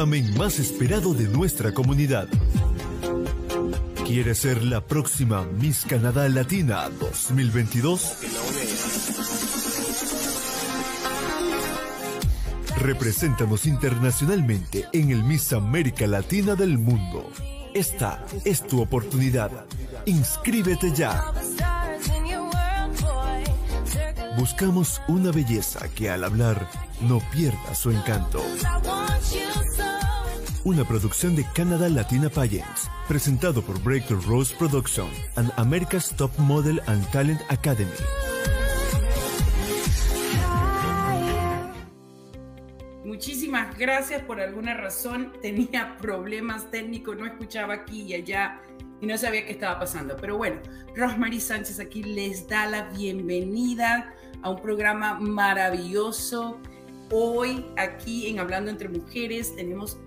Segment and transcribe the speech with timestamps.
[0.00, 2.26] Certamen más esperado de nuestra comunidad.
[4.06, 8.16] ¿Quieres ser la próxima Miss Canadá Latina 2022?
[12.78, 17.30] Represéntanos internacionalmente en el Miss América Latina del mundo.
[17.74, 19.50] Esta es tu oportunidad.
[20.06, 21.30] Inscríbete ya.
[24.36, 26.68] Buscamos una belleza que al hablar
[27.00, 28.40] no pierda su encanto.
[30.62, 36.80] Una producción de Canada Latina Pageants, presentado por Breakthrough Rose Production and America's Top Model
[36.86, 37.90] and Talent Academy.
[43.04, 44.22] Muchísimas gracias.
[44.22, 48.60] Por alguna razón tenía problemas técnicos, no escuchaba aquí y allá
[49.00, 50.16] y no sabía qué estaba pasando.
[50.20, 50.60] Pero bueno,
[50.94, 56.60] Rosemary Sánchez aquí les da la bienvenida a un programa maravilloso.
[57.10, 59.98] Hoy aquí en Hablando entre Mujeres tenemos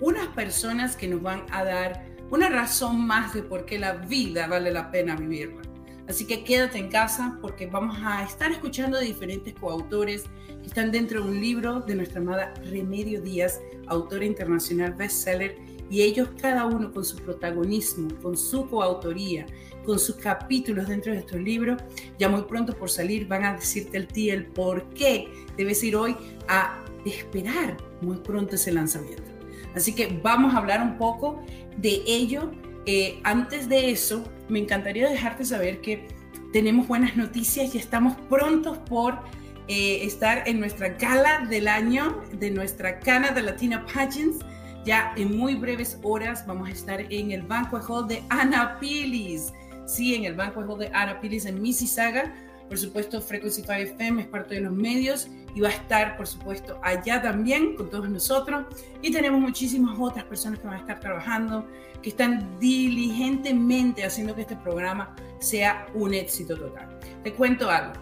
[0.00, 4.46] unas personas que nos van a dar una razón más de por qué la vida
[4.46, 5.62] vale la pena vivirla.
[6.08, 10.24] Así que quédate en casa porque vamos a estar escuchando de diferentes coautores
[10.60, 15.56] que están dentro de un libro de nuestra amada Remedio Díaz, autora internacional bestseller,
[15.90, 19.46] y ellos cada uno con su protagonismo, con su coautoría,
[19.84, 21.82] con sus capítulos dentro de estos libros,
[22.18, 25.96] ya muy pronto por salir van a decirte el ti el por qué debes ir
[25.96, 26.16] hoy
[26.48, 29.30] a esperar muy pronto ese lanzamiento.
[29.74, 31.42] Así que vamos a hablar un poco
[31.76, 32.50] de ello.
[32.86, 36.08] Eh, antes de eso, me encantaría dejarte saber que
[36.52, 39.20] tenemos buenas noticias y estamos prontos por
[39.68, 44.38] eh, estar en nuestra gala del año de nuestra Canada Latina Pageants.
[44.84, 49.52] Ya en muy breves horas vamos a estar en el Hall de Anapilis.
[49.86, 52.32] Sí, en el Hall de Anapilis en Mississauga.
[52.68, 55.26] Por supuesto, Frequency 5 FM es parte de los medios
[55.56, 58.64] y va a estar, por supuesto, allá también con todos nosotros.
[59.02, 61.66] Y tenemos muchísimas otras personas que van a estar trabajando,
[62.00, 66.96] que están diligentemente haciendo que este programa sea un éxito total.
[67.24, 67.94] Te cuento algo.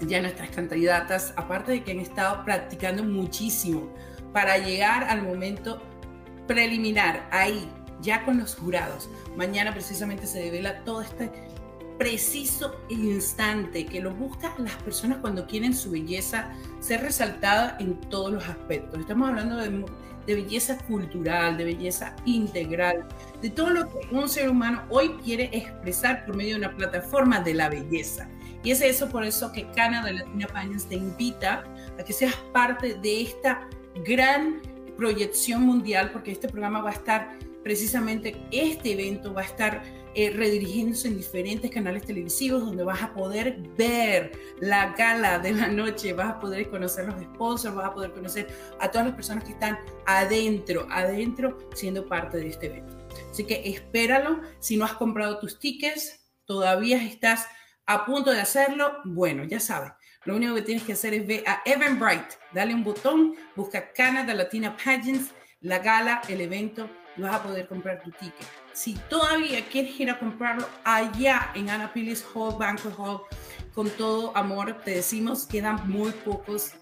[0.00, 3.88] Ya nuestras candidatas, aparte de que han estado practicando muchísimo
[4.36, 5.80] para llegar al momento
[6.46, 7.66] preliminar, ahí,
[8.02, 9.08] ya con los jurados.
[9.34, 11.32] Mañana precisamente se devela todo este
[11.96, 18.30] preciso instante que lo buscan las personas cuando quieren su belleza ser resaltada en todos
[18.30, 19.00] los aspectos.
[19.00, 19.86] Estamos hablando de,
[20.26, 23.08] belleza cultural, de belleza integral,
[23.40, 27.40] de todo lo que un ser humano hoy quiere expresar por medio de una plataforma
[27.40, 28.28] de la belleza.
[28.62, 31.64] Y es eso por eso que Canadá Latina Pañas te invita
[31.98, 33.66] a que seas parte de esta
[34.04, 34.60] gran
[34.96, 39.82] proyección mundial, porque este programa va a estar precisamente, este evento va a estar
[40.14, 45.68] eh, redirigiéndose en diferentes canales televisivos donde vas a poder ver la gala de la
[45.68, 48.46] noche, vas a poder conocer los sponsors, vas a poder conocer
[48.80, 52.96] a todas las personas que están adentro, adentro siendo parte de este evento.
[53.30, 54.40] Así que espéralo.
[54.58, 57.46] Si no has comprado tus tickets, todavía estás
[57.84, 59.92] a punto de hacerlo, bueno, ya sabes.
[60.26, 64.34] Lo único que tienes que hacer es ver a Eventbrite, dale un botón, busca Canada
[64.34, 65.30] Latina Pageants,
[65.60, 68.46] la gala, el evento, y vas a poder comprar tu ticket.
[68.72, 73.20] Si todavía quieres ir a comprarlo allá en Annapolis Hall, Banquet Hall,
[73.72, 76.72] con todo amor, te decimos, quedan muy pocos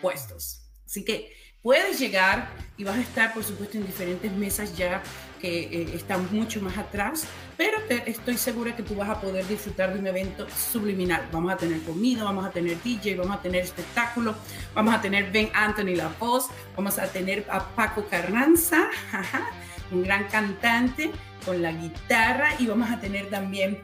[0.00, 0.62] puestos.
[0.86, 1.30] Así que
[1.62, 5.02] puedes llegar y vas a estar, por supuesto, en diferentes mesas ya
[5.40, 7.24] que eh, están mucho más atrás,
[7.56, 11.28] pero estoy segura que tú vas a poder disfrutar de un evento subliminal.
[11.32, 14.34] Vamos a tener comida, vamos a tener DJ, vamos a tener espectáculo,
[14.74, 18.88] vamos a tener Ben Anthony La Voz, vamos a tener a Paco Carranza,
[19.90, 21.10] un gran cantante
[21.44, 23.82] con la guitarra y vamos a tener también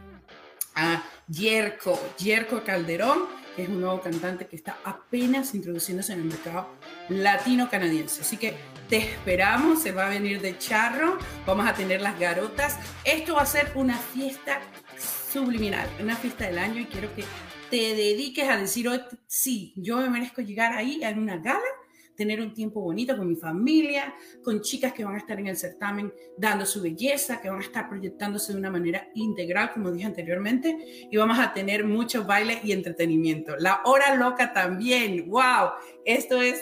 [0.75, 3.27] a Yerko, Yerko Calderón,
[3.59, 6.69] que es un nuevo cantante que está apenas introduciéndose en el mercado
[7.09, 8.21] latino-canadiense.
[8.21, 8.55] Así que
[8.89, 12.79] te esperamos, se va a venir de charro, vamos a tener las garotas.
[13.03, 14.61] Esto va a ser una fiesta
[14.97, 17.25] subliminal, una fiesta del año y quiero que
[17.69, 21.59] te dediques a decir hoy, sí, yo me merezco llegar ahí en una gala
[22.19, 24.13] tener un tiempo bonito con mi familia,
[24.43, 27.65] con chicas que van a estar en el certamen dando su belleza, que van a
[27.65, 32.59] estar proyectándose de una manera integral, como dije anteriormente, y vamos a tener mucho baile
[32.65, 33.57] y entretenimiento.
[33.57, 35.71] La hora loca también, wow,
[36.05, 36.61] esto es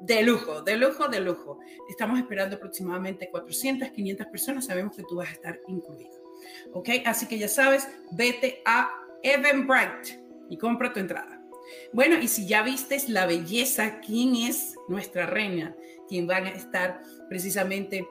[0.00, 1.58] de lujo, de lujo, de lujo.
[1.90, 6.24] Estamos esperando aproximadamente 400, 500 personas, sabemos que tú vas a estar incluido.
[6.72, 6.88] ¿Ok?
[7.04, 8.90] Así que ya sabes, vete a
[9.22, 11.33] Eventbrite y compra tu entrada.
[11.92, 15.76] Bueno, y si ya vistes la belleza, ¿quién es nuestra reina?
[16.08, 18.06] Quien va a estar precisamente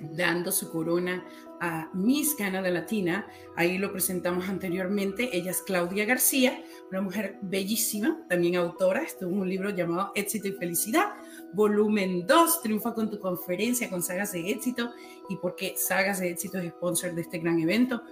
[0.00, 1.24] dando su corona
[1.60, 3.26] a Miss Canada Latina.
[3.56, 5.30] Ahí lo presentamos anteriormente.
[5.36, 9.02] Ella es Claudia García, una mujer bellísima, también autora.
[9.02, 11.14] Esto es un libro llamado Éxito y Felicidad.
[11.52, 14.92] Volumen 2, Triunfa con tu conferencia con Sagas de Éxito.
[15.28, 18.02] Y porque Sagas de Éxito es sponsor de este gran evento,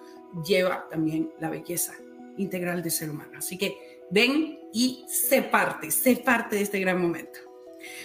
[0.47, 1.95] lleva también la belleza
[2.37, 3.33] integral del ser humano.
[3.39, 3.77] Así que
[4.11, 7.39] Ven y sé parte, sé parte de este gran momento.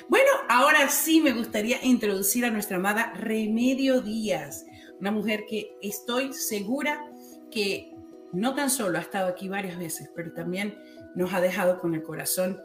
[0.08, 4.66] Bueno, ahora sí me gustaría introducir a nuestra amada Remedio Díaz,
[5.00, 7.10] una mujer que estoy segura
[7.52, 7.94] que
[8.34, 10.78] no tan solo ha estado aquí varias veces, pero también
[11.16, 12.60] nos ha dejado con el corazón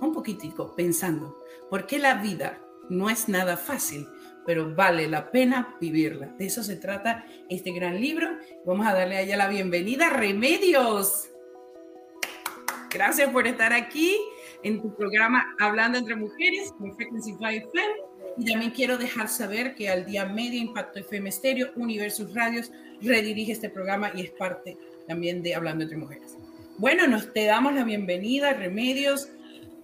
[0.00, 1.36] un poquitico pensando,
[1.68, 4.06] ¿por qué la vida no es nada fácil?
[4.48, 6.28] pero vale la pena vivirla.
[6.38, 8.30] De eso se trata este gran libro.
[8.64, 10.08] Vamos a darle a ella la bienvenida.
[10.08, 11.28] Remedios.
[12.90, 14.16] Gracias por estar aquí
[14.62, 17.94] en tu programa Hablando entre Mujeres con Frequency 5 FM.
[18.38, 22.70] Y también quiero dejar saber que al día medio Impacto FM Estéreo, Universus Radios,
[23.02, 26.36] redirige este programa y es parte también de Hablando entre Mujeres.
[26.78, 29.28] Bueno, nos te damos la bienvenida, Remedios.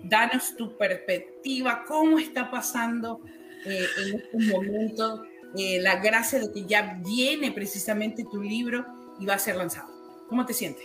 [0.02, 3.20] Danos tu perspectiva, cómo está pasando
[3.66, 5.24] eh, en este momento
[5.56, 8.86] eh, la gracia de que ya viene precisamente tu libro
[9.18, 9.88] y va a ser lanzado.
[10.28, 10.84] ¿Cómo te sientes?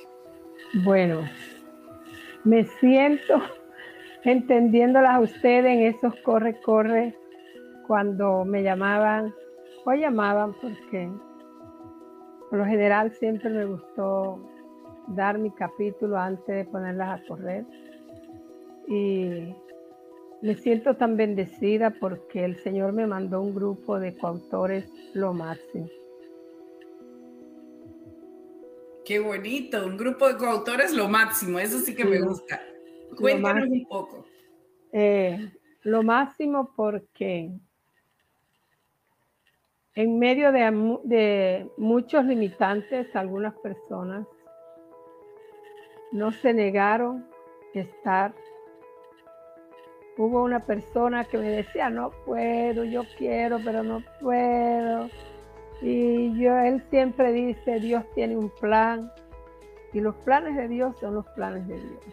[0.74, 1.30] Bueno,
[2.44, 3.41] me siento
[4.24, 7.15] entendiéndolas a ustedes en esos corre, corre,
[7.88, 9.33] cuando me llamaban
[9.86, 11.09] o llamaban, porque
[12.50, 14.39] por lo general siempre me gustó
[15.07, 17.65] dar mi capítulo antes de ponerlas a correr.
[18.88, 19.56] Y
[20.41, 25.88] me siento tan bendecida porque el Señor me mandó un grupo de coautores lo máximo.
[29.10, 32.62] Qué bonito, un grupo de coautores lo máximo, eso sí que me gusta.
[33.18, 34.24] Cuéntanos un poco.
[34.92, 35.51] Eh,
[35.82, 37.50] lo máximo porque
[39.96, 44.28] en medio de, de, muchos limitantes, algunas personas
[46.12, 47.28] no se negaron
[47.74, 48.36] a estar.
[50.20, 55.10] Hubo una persona que me decía, no puedo, yo quiero, pero no puedo
[55.81, 59.12] y yo, él siempre dice, Dios tiene un plan
[59.93, 62.03] y los planes de Dios son los planes de Dios.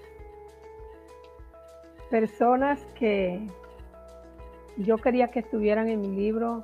[2.11, 3.45] Personas que
[4.77, 6.63] yo quería que estuvieran en mi libro,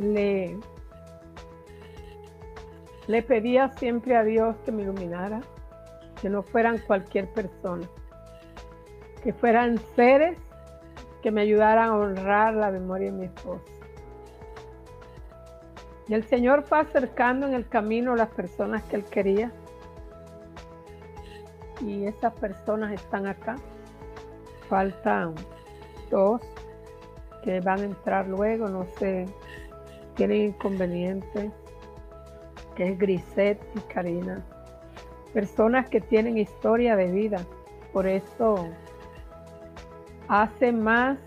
[0.00, 0.56] le,
[3.06, 5.42] le pedía siempre a Dios que me iluminara,
[6.22, 7.86] que no fueran cualquier persona,
[9.22, 10.38] que fueran seres
[11.22, 13.74] que me ayudaran a honrar la memoria de mi esposo
[16.06, 19.52] y el Señor fue acercando en el camino las personas que Él quería.
[21.80, 23.56] Y esas personas están acá.
[24.68, 25.34] Faltan
[26.10, 26.40] dos
[27.42, 29.26] que van a entrar luego, no sé,
[30.14, 31.52] tienen inconvenientes,
[32.74, 34.42] que es Grisette y Karina.
[35.32, 37.40] Personas que tienen historia de vida.
[37.92, 38.68] Por eso
[40.28, 41.18] hace más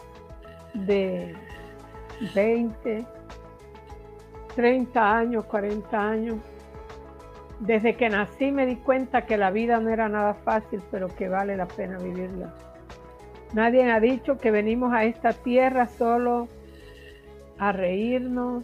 [0.74, 1.36] de
[2.34, 3.06] 20,
[4.58, 6.38] 30 años, 40 años.
[7.60, 11.30] Desde que nací me di cuenta que la vida no era nada fácil, pero que
[11.30, 12.56] vale la pena vivirla.
[13.54, 16.48] Nadie ha dicho que venimos a esta tierra solo
[17.60, 18.64] a reírnos,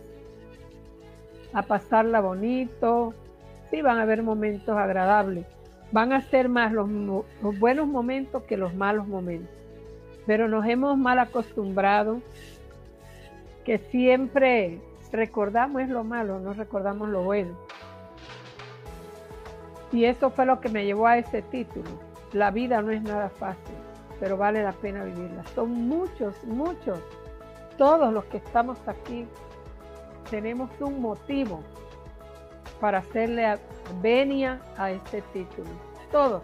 [1.53, 3.13] a pasarla bonito.
[3.69, 5.45] Sí, van a haber momentos agradables.
[5.91, 9.55] Van a ser más los, los buenos momentos que los malos momentos.
[10.25, 12.19] Pero nos hemos mal acostumbrado
[13.63, 14.79] que siempre
[15.13, 17.55] recordamos lo malo, no recordamos lo bueno.
[19.91, 21.89] Y eso fue lo que me llevó a ese título.
[22.33, 23.75] La vida no es nada fácil,
[24.19, 25.43] pero vale la pena vivirla.
[25.53, 26.99] Son muchos, muchos.
[27.77, 29.27] Todos los que estamos aquí
[30.31, 31.61] tenemos un motivo
[32.79, 33.59] para hacerle
[34.01, 35.69] venia a este título.
[36.11, 36.41] Todos.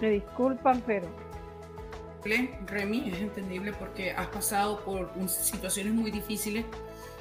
[0.00, 1.06] Me disculpan, pero
[2.24, 6.64] Remy, es entendible porque has pasado por situaciones muy difíciles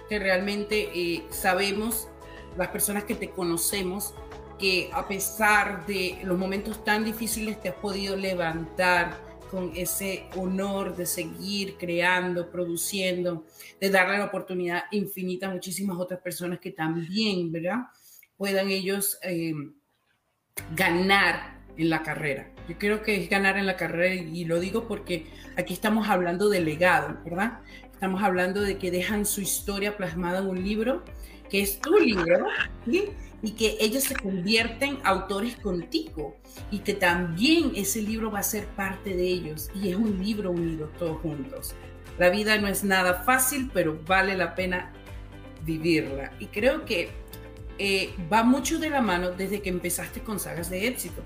[0.08, 2.08] que realmente eh, sabemos
[2.58, 4.14] las personas que te conocemos,
[4.58, 9.18] que a pesar de los momentos tan difíciles te has podido levantar
[9.50, 13.46] con ese honor de seguir creando, produciendo,
[13.80, 17.88] de darle la oportunidad infinita a muchísimas otras personas que también, ¿verdad?
[18.38, 19.54] Puedan ellos eh,
[20.76, 22.50] ganar en la carrera.
[22.68, 25.26] Yo creo que es ganar en la carrera y lo digo porque
[25.58, 27.60] aquí estamos hablando de legado, ¿verdad?
[27.92, 31.04] Estamos hablando de que dejan su historia plasmada en un libro
[31.50, 32.46] que es tu libro,
[33.42, 36.38] y que ellos se convierten autores contigo
[36.72, 40.52] y que también ese libro va a ser parte de ellos y es un libro
[40.52, 41.74] unido todos juntos.
[42.18, 44.92] La vida no es nada fácil, pero vale la pena
[45.64, 46.34] vivirla.
[46.40, 47.10] Y creo que
[47.78, 51.24] eh, va mucho de la mano desde que empezaste con sagas de éxito,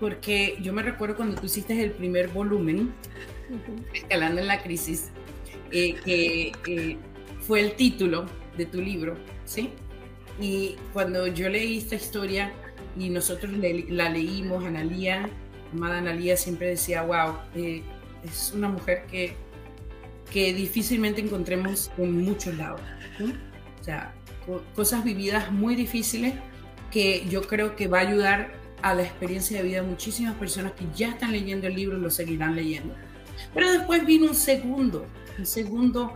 [0.00, 2.92] porque yo me recuerdo cuando tú hiciste el primer volumen,
[3.92, 5.10] Escalando en la Crisis,
[5.70, 6.96] eh, que eh,
[7.40, 8.26] fue el título
[8.56, 9.70] de tu libro, ¿sí?
[10.40, 12.52] Y cuando yo leí esta historia
[12.96, 15.28] y nosotros la leímos, Analía,
[15.72, 17.82] amada Analía siempre decía, wow, eh,
[18.24, 19.34] es una mujer que,
[20.32, 22.80] que difícilmente encontremos en muchos lados.
[23.80, 24.14] O sea,
[24.74, 26.34] cosas vividas muy difíciles
[26.90, 30.72] que yo creo que va a ayudar a la experiencia de vida de muchísimas personas
[30.72, 32.94] que ya están leyendo el libro y lo seguirán leyendo.
[33.54, 35.06] Pero después vino un segundo,
[35.38, 36.12] un segundo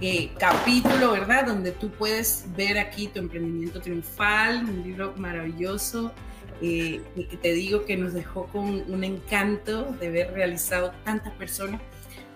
[0.00, 1.46] eh, capítulo, ¿verdad?
[1.46, 6.12] Donde tú puedes ver aquí tu emprendimiento triunfal, un libro maravilloso,
[6.60, 11.80] eh, que te digo que nos dejó con un encanto de ver realizado tantas personas,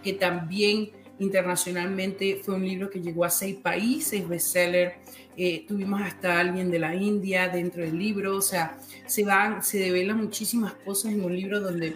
[0.03, 4.97] que también internacionalmente fue un libro que llegó a seis países, bestseller,
[5.41, 8.77] eh, tuvimos hasta alguien de la India dentro del libro, o sea,
[9.07, 11.95] se van, se develan muchísimas cosas en un libro donde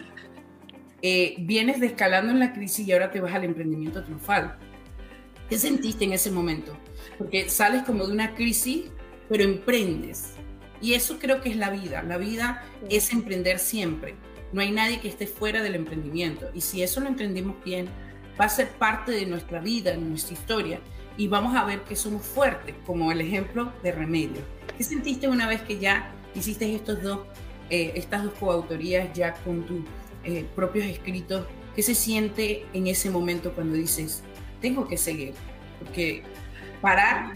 [1.01, 4.57] eh, vienes descalando en la crisis y ahora te vas al emprendimiento triunfal.
[5.49, 6.77] ¿Qué sentiste en ese momento?
[7.17, 8.85] Porque sales como de una crisis,
[9.27, 10.35] pero emprendes.
[10.81, 12.01] Y eso creo que es la vida.
[12.01, 14.15] La vida es emprender siempre.
[14.53, 16.49] No hay nadie que esté fuera del emprendimiento.
[16.53, 17.89] Y si eso lo entendemos bien,
[18.39, 20.79] va a ser parte de nuestra vida, de nuestra historia.
[21.17, 24.41] Y vamos a ver que somos fuertes, como el ejemplo de Remedio.
[24.77, 27.19] ¿Qué sentiste una vez que ya hiciste estos dos,
[27.69, 29.81] eh, estas dos coautorías ya con tus
[30.23, 31.45] eh, propios escritos?
[31.75, 34.23] ¿Qué se siente en ese momento cuando dices,
[34.61, 35.33] tengo que seguir,
[35.79, 36.23] porque
[36.81, 37.33] parar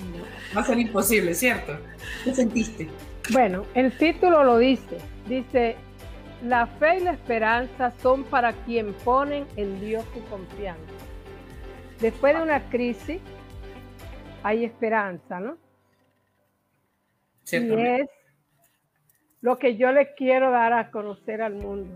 [0.56, 1.78] va a ser imposible, ¿cierto?
[2.24, 2.90] ¿Qué sentiste?
[3.32, 5.76] Bueno, el título lo dice, dice,
[6.44, 10.82] la fe y la esperanza son para quien ponen en Dios su confianza.
[12.00, 13.20] Después de una crisis
[14.44, 15.58] hay esperanza, ¿no?
[17.52, 18.10] Y es
[19.42, 21.90] lo que yo le quiero dar a conocer al mundo,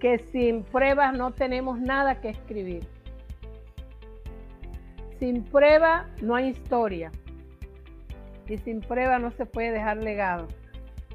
[0.00, 2.86] que sin pruebas no tenemos nada que escribir.
[5.18, 7.10] Sin prueba no hay historia.
[8.48, 10.46] Y sin prueba no se puede dejar legado.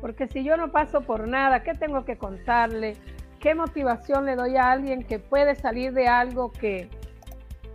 [0.01, 2.95] Porque si yo no paso por nada, ¿qué tengo que contarle?
[3.39, 6.89] ¿Qué motivación le doy a alguien que puede salir de algo que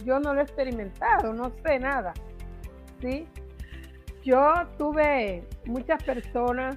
[0.04, 2.12] yo no lo he experimentado, no sé nada?
[3.00, 3.26] ¿Sí?
[4.24, 6.76] Yo tuve muchas personas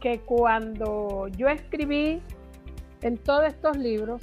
[0.00, 2.22] que cuando yo escribí
[3.02, 4.20] en todos estos libros,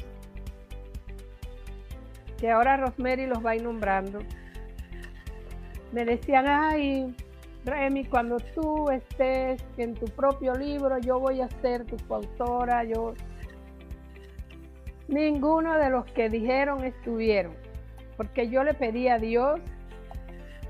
[2.37, 4.19] que ahora Rosemary los va a ir nombrando,
[5.91, 7.15] me decían, ay,
[7.65, 13.13] Remy, cuando tú estés en tu propio libro, yo voy a ser tu coautora, yo...
[15.07, 17.53] Ninguno de los que dijeron estuvieron,
[18.17, 19.59] porque yo le pedí a Dios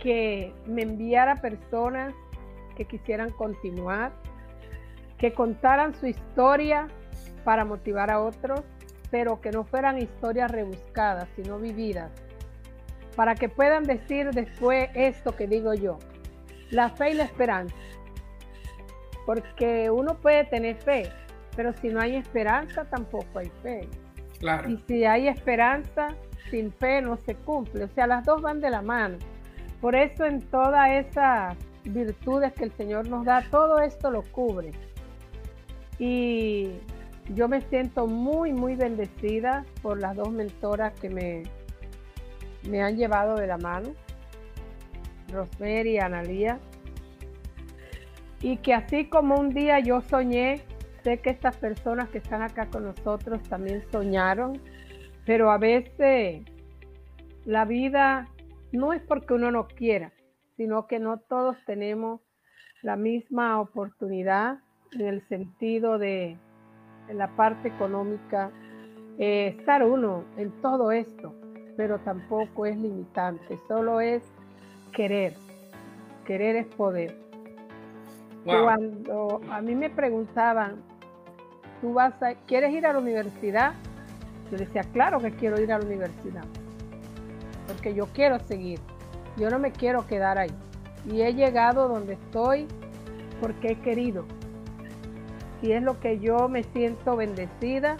[0.01, 2.13] que me enviara personas
[2.75, 4.11] que quisieran continuar,
[5.17, 6.87] que contaran su historia
[7.43, 8.61] para motivar a otros,
[9.11, 12.11] pero que no fueran historias rebuscadas, sino vividas.
[13.15, 15.99] para que puedan decir después esto que digo yo,
[16.69, 17.75] la fe y la esperanza.
[19.25, 21.09] Porque uno puede tener fe,
[21.55, 23.87] pero si no hay esperanza tampoco hay fe.
[24.39, 24.69] Claro.
[24.69, 26.15] Y si hay esperanza,
[26.49, 27.83] sin fe no se cumple.
[27.83, 29.17] O sea, las dos van de la mano.
[29.81, 34.71] Por eso en todas esas virtudes que el Señor nos da, todo esto lo cubre.
[35.97, 36.69] Y
[37.33, 41.43] yo me siento muy, muy bendecida por las dos mentoras que me,
[42.69, 43.89] me han llevado de la mano,
[45.31, 46.59] Rosemary y Analía.
[48.41, 50.61] Y que así como un día yo soñé,
[51.03, 54.59] sé que estas personas que están acá con nosotros también soñaron,
[55.25, 56.43] pero a veces
[57.45, 58.27] la vida
[58.71, 60.13] no es porque uno no quiera,
[60.57, 62.21] sino que no todos tenemos
[62.81, 64.59] la misma oportunidad
[64.93, 66.37] en el sentido de
[67.13, 68.51] la parte económica,
[69.17, 71.33] eh, estar uno en todo esto,
[71.77, 74.23] pero tampoco es limitante, solo es
[74.93, 75.33] querer.
[76.25, 77.15] Querer es poder.
[78.43, 80.81] Cuando a mí me preguntaban,
[81.81, 83.73] ¿tú vas a, quieres ir a la universidad?
[84.51, 86.43] Yo decía, claro que quiero ir a la universidad,
[87.71, 88.79] porque yo quiero seguir,
[89.37, 90.51] yo no me quiero quedar ahí.
[91.05, 92.67] Y he llegado donde estoy
[93.39, 94.25] porque he querido,
[95.61, 97.97] y es lo que yo me siento bendecida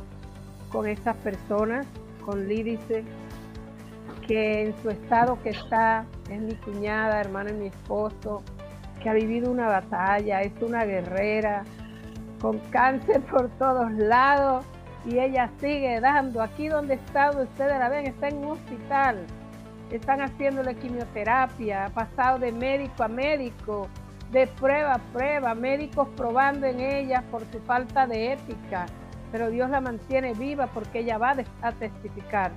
[0.71, 1.85] con estas personas,
[2.25, 3.03] con Lídice,
[4.27, 8.43] que en su estado que está, es mi cuñada, hermana de mi esposo,
[9.01, 11.63] que ha vivido una batalla, es una guerrera,
[12.39, 14.65] con cáncer por todos lados,
[15.05, 16.41] y ella sigue dando.
[16.41, 19.25] Aquí donde está, ustedes la ven, está en un hospital,
[19.91, 23.87] están haciéndole quimioterapia, ha pasado de médico a médico,
[24.31, 28.85] de prueba a prueba, médicos probando en ella por su falta de ética,
[29.31, 32.51] pero Dios la mantiene viva porque ella va a testificar.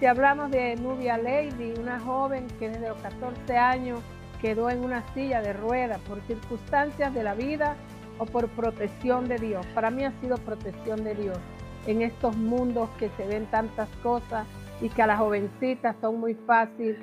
[0.00, 4.00] Si hablamos de Nubia Lady, una joven que desde los 14 años
[4.40, 7.76] quedó en una silla de ruedas por circunstancias de la vida
[8.18, 9.64] o por protección de Dios.
[9.74, 11.38] Para mí ha sido protección de Dios
[11.86, 14.46] en estos mundos que se ven tantas cosas
[14.80, 16.96] y que a las jovencitas son muy fácil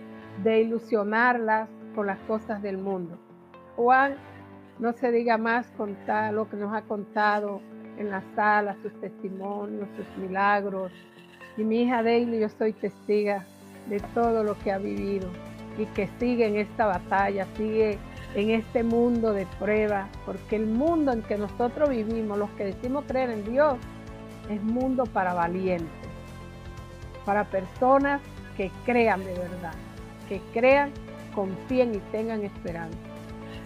[0.44, 3.18] de ilusionarlas con las cosas del mundo.
[3.76, 4.16] Juan,
[4.80, 7.62] no se diga más contar lo que nos ha contado
[7.98, 10.92] en la sala, sus testimonios, sus milagros.
[11.58, 13.46] Y mi hija Daily, yo soy testiga
[13.88, 15.30] de todo lo que ha vivido
[15.78, 17.98] y que sigue en esta batalla, sigue
[18.36, 23.06] en este mundo de prueba, porque el mundo en que nosotros vivimos, los que decimos
[23.08, 23.78] creer en Dios,
[24.50, 26.01] es mundo para valientes,
[27.26, 28.22] para personas
[28.58, 29.74] que crean de verdad,
[30.28, 30.92] que crean,
[31.34, 32.98] confíen y tengan esperanza.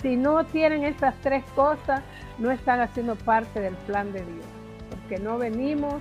[0.01, 2.01] Si no tienen estas tres cosas,
[2.37, 4.45] no están haciendo parte del plan de Dios,
[4.89, 5.95] porque no venimos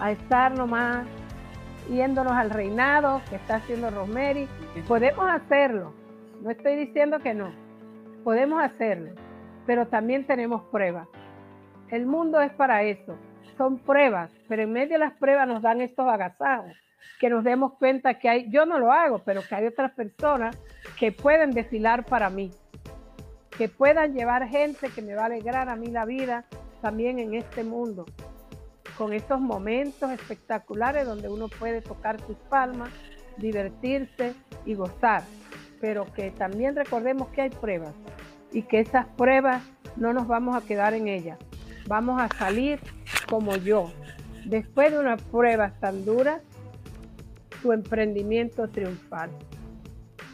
[0.00, 1.06] a estar nomás
[1.90, 4.48] yéndonos al reinado que está haciendo Rosemary.
[4.86, 5.94] Podemos hacerlo,
[6.42, 7.50] no estoy diciendo que no,
[8.24, 9.12] podemos hacerlo,
[9.66, 11.08] pero también tenemos pruebas.
[11.90, 13.16] El mundo es para eso,
[13.56, 16.72] son pruebas, pero en medio de las pruebas nos dan estos agasajos,
[17.18, 20.56] que nos demos cuenta que hay, yo no lo hago, pero que hay otras personas
[20.98, 22.50] que pueden desfilar para mí
[23.58, 26.44] que puedan llevar gente que me va a alegrar a mí la vida
[26.80, 28.06] también en este mundo,
[28.96, 32.90] con estos momentos espectaculares donde uno puede tocar sus palmas,
[33.36, 35.24] divertirse y gozar,
[35.80, 37.94] pero que también recordemos que hay pruebas
[38.52, 39.60] y que esas pruebas
[39.96, 41.36] no nos vamos a quedar en ellas,
[41.88, 42.78] vamos a salir
[43.28, 43.90] como yo.
[44.44, 46.42] Después de una prueba tan dura,
[47.60, 49.30] su emprendimiento triunfal.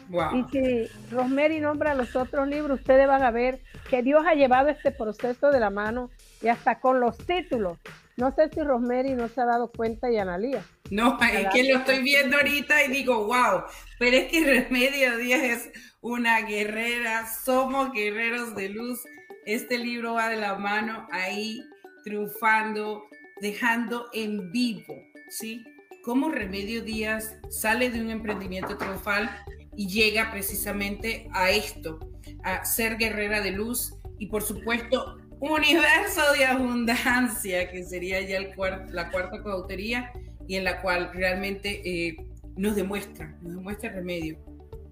[0.09, 4.69] Y si Rosemary nombra los otros libros, ustedes van a ver que Dios ha llevado
[4.69, 6.11] este proceso de la mano
[6.41, 7.79] y hasta con los títulos.
[8.17, 10.63] No sé si Rosemary no se ha dado cuenta y Analía.
[10.89, 13.63] No, es que lo estoy viendo ahorita y digo, wow,
[13.99, 15.69] pero es que Remedio Díaz es
[16.01, 18.99] una guerrera, somos guerreros de luz.
[19.45, 21.61] Este libro va de la mano ahí
[22.03, 23.03] triunfando,
[23.41, 24.95] dejando en vivo,
[25.29, 25.65] ¿sí?
[26.05, 29.27] Cómo Remedio Díaz sale de un emprendimiento triunfal
[29.75, 31.97] y llega precisamente a esto,
[32.43, 39.09] a ser guerrera de luz y por supuesto universo de abundancia, que sería ya la
[39.09, 40.13] cuarta coautoría
[40.47, 42.17] y en la cual realmente eh,
[42.55, 44.37] nos demuestra, nos demuestra remedio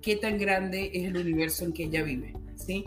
[0.01, 2.85] qué tan grande es el universo en que ella vive, ¿sí?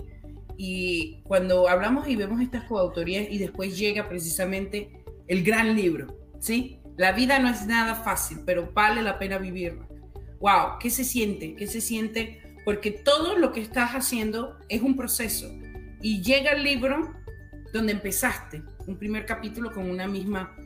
[0.56, 4.90] Y cuando hablamos y vemos estas coautorías y después llega precisamente
[5.28, 6.08] el gran libro,
[6.40, 6.80] ¿sí?
[6.96, 9.86] La vida no es nada fácil, pero vale la pena vivirla
[10.40, 11.54] wow, ¿qué se siente?
[11.54, 12.40] ¿Qué se siente?
[12.64, 15.50] Porque todo lo que estás haciendo es un proceso.
[16.00, 17.14] Y llega el libro
[17.72, 20.56] donde empezaste, un primer capítulo con una misma,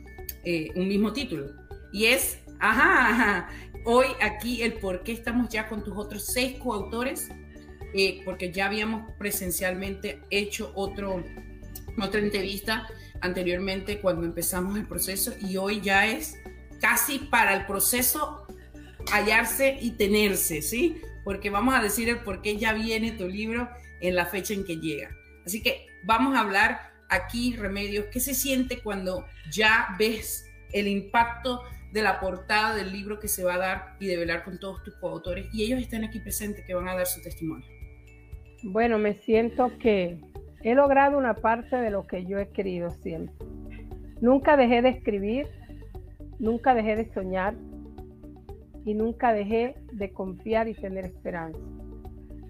[0.43, 1.47] eh, un mismo título.
[1.91, 3.49] Y es, ajá,
[3.85, 7.29] hoy aquí el por qué estamos ya con tus otros seis coautores,
[7.93, 11.23] eh, porque ya habíamos presencialmente hecho otro,
[12.01, 12.87] otra entrevista
[13.21, 16.35] anteriormente cuando empezamos el proceso y hoy ya es
[16.79, 18.45] casi para el proceso
[19.11, 21.01] hallarse y tenerse, ¿sí?
[21.23, 23.69] Porque vamos a decir el por qué ya viene tu libro
[24.01, 25.15] en la fecha en que llega.
[25.45, 31.61] Así que vamos a hablar aquí, Remedios, ¿qué se siente cuando ya ves el impacto
[31.91, 34.81] de la portada del libro que se va a dar y de velar con todos
[34.83, 37.67] tus coautores y ellos están aquí presentes que van a dar su testimonio?
[38.63, 40.17] Bueno, me siento que
[40.63, 43.35] he logrado una parte de lo que yo he querido siempre.
[44.21, 45.47] Nunca dejé de escribir,
[46.39, 47.55] nunca dejé de soñar
[48.85, 51.59] y nunca dejé de confiar y tener esperanza.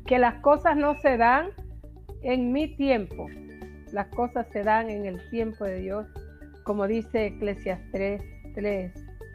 [0.05, 1.49] Que las cosas no se dan
[2.23, 3.27] en mi tiempo,
[3.91, 6.07] las cosas se dan en el tiempo de Dios,
[6.63, 8.21] como dice Eclesiastes
[8.53, 8.93] 3,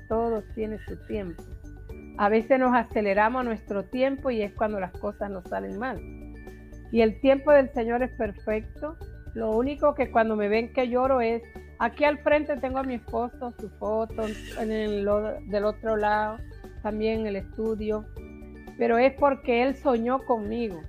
[0.08, 1.42] todo tiene su tiempo.
[2.18, 6.00] A veces nos aceleramos a nuestro tiempo y es cuando las cosas nos salen mal.
[6.96, 8.96] Y el tiempo del Señor es perfecto.
[9.34, 11.42] Lo único que cuando me ven que lloro es,
[11.78, 14.22] aquí al frente tengo a mi esposo, su foto,
[14.58, 15.06] en el,
[15.50, 16.38] del otro lado,
[16.82, 18.06] también el estudio,
[18.78, 20.80] pero es porque Él soñó conmigo.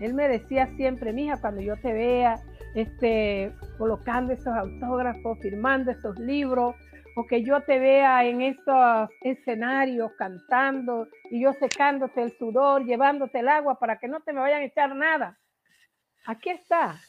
[0.00, 2.40] Él me decía siempre, mija, cuando yo te vea,
[2.74, 6.74] este, colocando esos autógrafos, firmando esos libros,
[7.16, 13.40] o que yo te vea en esos escenarios cantando y yo secándote el sudor, llevándote
[13.40, 15.38] el agua para que no te me vayan a echar nada.
[16.26, 17.00] Aquí está,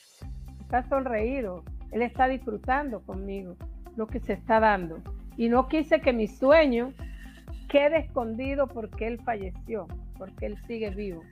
[0.61, 3.55] está sonreído, él está disfrutando conmigo
[3.95, 5.01] lo que se está dando.
[5.37, 6.93] Y no quise que mi sueño
[7.69, 9.87] quede escondido porque él falleció,
[10.17, 11.23] porque él sigue vivo.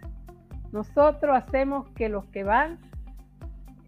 [0.71, 2.79] Nosotros hacemos que los que van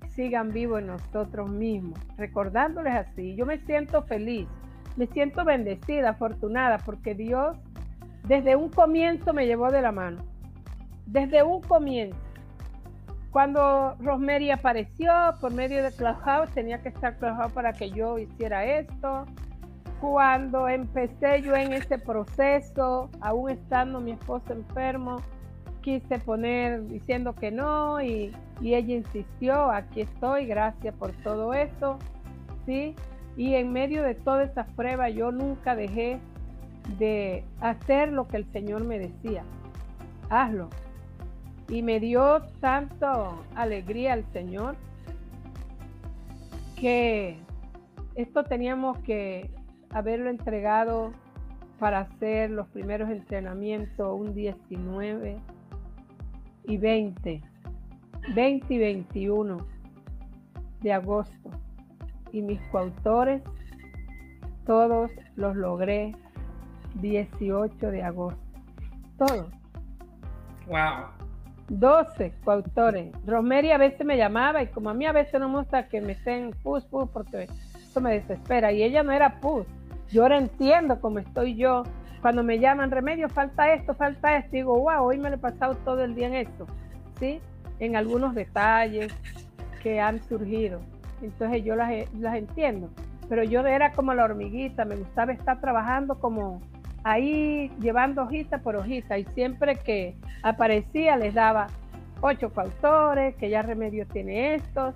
[0.10, 3.36] sigan vivos en nosotros mismos, recordándoles así.
[3.36, 4.48] Yo me siento feliz
[4.96, 7.58] me siento bendecida, afortunada, porque Dios
[8.24, 10.24] desde un comienzo me llevó de la mano.
[11.06, 12.18] Desde un comienzo.
[13.32, 18.66] Cuando Rosemary apareció por medio de Clubhouse, tenía que estar Clubhouse para que yo hiciera
[18.66, 19.26] esto.
[20.02, 25.18] Cuando empecé yo en ese proceso, aún estando mi esposo enfermo,
[25.82, 32.00] quise poner diciendo que no y, y ella insistió, aquí estoy, gracias por todo esto.
[32.66, 32.96] ¿sí?
[33.38, 36.20] Y en medio de toda esa prueba yo nunca dejé
[36.98, 39.44] de hacer lo que el Señor me decía.
[40.30, 40.70] Hazlo.
[41.70, 44.76] Y me dio tanto alegría el Señor
[46.76, 47.38] que
[48.16, 49.50] esto teníamos que
[49.92, 51.14] haberlo entregado
[51.80, 55.38] para hacer los primeros entrenamientos un 19
[56.66, 57.42] y 20,
[58.36, 59.58] 20 y 21
[60.82, 61.52] de agosto
[62.32, 63.42] y mis coautores,
[64.66, 66.16] todos los logré
[66.96, 68.40] 18 de agosto.
[69.18, 69.50] Todos.
[70.68, 71.08] Wow.
[71.70, 73.12] 12 coautores.
[73.26, 76.02] Rosemary a veces me llamaba y como a mí a veces no me gusta que
[76.02, 77.48] me estén pus, pus, porque
[77.82, 78.72] eso me desespera.
[78.72, 79.66] Y ella no era pus.
[80.10, 81.84] Yo ahora entiendo cómo estoy yo.
[82.22, 84.52] Cuando me llaman, remedio, falta esto, falta esto.
[84.52, 86.68] Digo, wow, hoy me lo he pasado todo el día en esto.
[87.20, 87.40] ¿Sí?
[87.80, 89.14] En algunos detalles
[89.82, 90.82] que han surgido
[91.22, 92.90] entonces yo las, las entiendo.
[93.30, 96.62] Pero yo era como la hormiguita, me gustaba estar trabajando como
[97.04, 101.68] ahí llevando hojita por hojita y siempre que aparecía les daba
[102.22, 104.96] ocho coautores, que ya Remedio tiene estos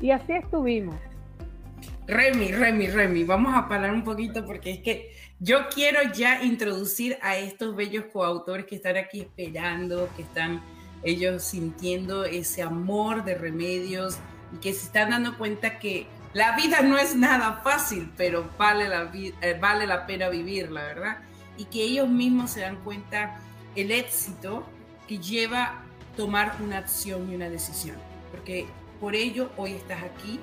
[0.00, 0.96] y así estuvimos.
[2.06, 7.16] Remy, Remy, Remy, vamos a parar un poquito porque es que yo quiero ya introducir
[7.22, 10.60] a estos bellos coautores que están aquí esperando, que están
[11.02, 14.18] ellos sintiendo ese amor de remedios,
[14.52, 18.88] y que se están dando cuenta que la vida no es nada fácil, pero vale
[18.88, 21.18] la, eh, vale la pena vivirla, ¿verdad?
[21.56, 23.40] Y que ellos mismos se dan cuenta
[23.74, 24.64] el éxito
[25.08, 25.82] que lleva
[26.16, 27.96] tomar una acción y una decisión.
[28.30, 28.66] Porque
[29.00, 30.38] por ello hoy estás aquí,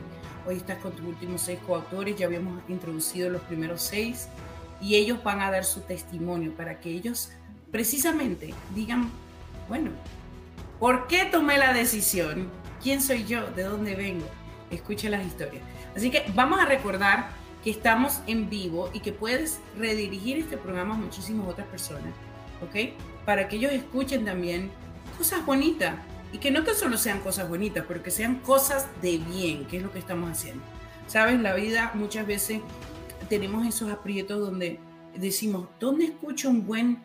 [0.46, 4.28] hoy estás con tus últimos seis coautores, ya habíamos introducido los primeros seis,
[4.82, 7.32] y ellos van a dar su testimonio para que ellos
[7.72, 9.10] precisamente digan,
[9.70, 9.92] bueno,
[10.80, 12.50] ¿por qué tomé la decisión?
[12.88, 13.46] ¿Quién soy yo?
[13.48, 14.26] ¿De dónde vengo?
[14.72, 15.62] Escuche las historias.
[15.94, 20.96] Así que vamos a recordar que estamos en vivo y que puedes redirigir este programa
[20.96, 22.14] a muchísimas otras personas,
[22.62, 22.94] ¿ok?
[23.26, 24.72] Para que ellos escuchen también
[25.18, 25.96] cosas bonitas
[26.32, 29.76] y que no tan solo sean cosas bonitas, pero que sean cosas de bien, que
[29.76, 30.64] es lo que estamos haciendo.
[31.08, 32.62] Sabes, la vida muchas veces
[33.28, 34.80] tenemos esos aprietos donde
[35.14, 37.04] decimos, ¿dónde escucho un buen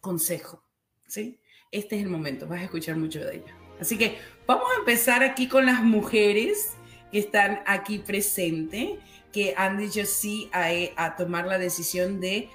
[0.00, 0.64] consejo?
[1.06, 1.38] ¿Sí?
[1.70, 3.61] Este es el momento, vas a escuchar mucho de ello.
[3.82, 6.74] Así que vamos a empezar aquí con las mujeres
[7.10, 8.90] que están aquí presentes,
[9.32, 12.48] que han dicho sí a, tomar la decisión de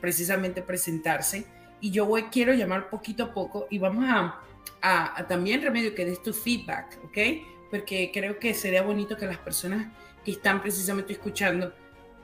[0.00, 1.44] precisamente presentarse.
[1.80, 4.40] Y yo voy, quiero llamar poquito a poco y vamos a,
[4.80, 7.18] a, también, Remedio, que des tu feedback, ¿ok?
[7.70, 9.92] Porque creo que sería bonito que las personas
[10.24, 11.74] que están precisamente escuchando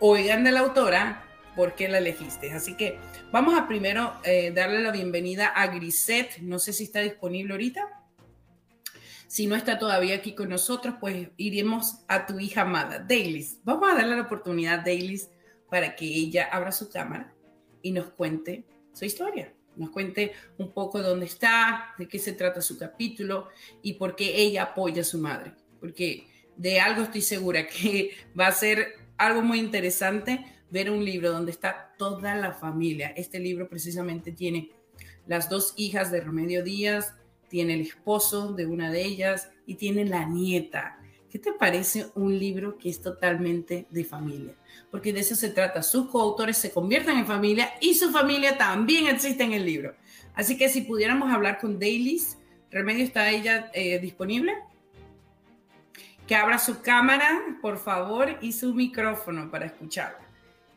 [0.00, 2.52] oigan de la autora por qué la elegiste.
[2.52, 2.98] Así que
[3.32, 6.38] vamos a primero eh, darle la bienvenida a Grisette.
[6.38, 7.97] No sé si está disponible ahorita.
[9.28, 13.60] Si no está todavía aquí con nosotros, pues iremos a tu hija amada, Dailis.
[13.62, 15.28] Vamos a darle la oportunidad a Dailis
[15.70, 17.34] para que ella abra su cámara
[17.82, 18.64] y nos cuente
[18.94, 19.52] su historia.
[19.76, 23.48] Nos cuente un poco dónde está, de qué se trata su capítulo
[23.82, 25.52] y por qué ella apoya a su madre.
[25.78, 31.32] Porque de algo estoy segura que va a ser algo muy interesante ver un libro
[31.32, 33.08] donde está toda la familia.
[33.14, 34.70] Este libro precisamente tiene
[35.26, 37.14] las dos hijas de Remedio Díaz,
[37.48, 40.98] tiene el esposo de una de ellas y tiene la nieta.
[41.30, 44.54] ¿Qué te parece un libro que es totalmente de familia?
[44.90, 45.82] Porque de eso se trata.
[45.82, 49.94] Sus coautores se convierten en familia y su familia también existe en el libro.
[50.34, 52.38] Así que si pudiéramos hablar con Dailies,
[52.70, 54.54] Remedio está ella eh, disponible.
[56.26, 60.26] Que abra su cámara, por favor, y su micrófono para escucharla.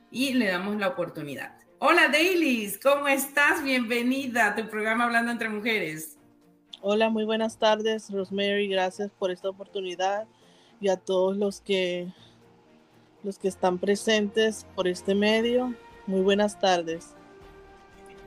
[0.10, 1.58] Y le damos la oportunidad.
[1.80, 3.64] Hola Dailies, ¿cómo estás?
[3.64, 6.18] Bienvenida a tu programa Hablando entre Mujeres.
[6.84, 8.68] Hola, muy buenas tardes, Rosemary.
[8.68, 10.26] Gracias por esta oportunidad
[10.80, 12.08] y a todos los que
[13.24, 15.76] los que están presentes por este medio.
[16.08, 17.14] Muy buenas tardes.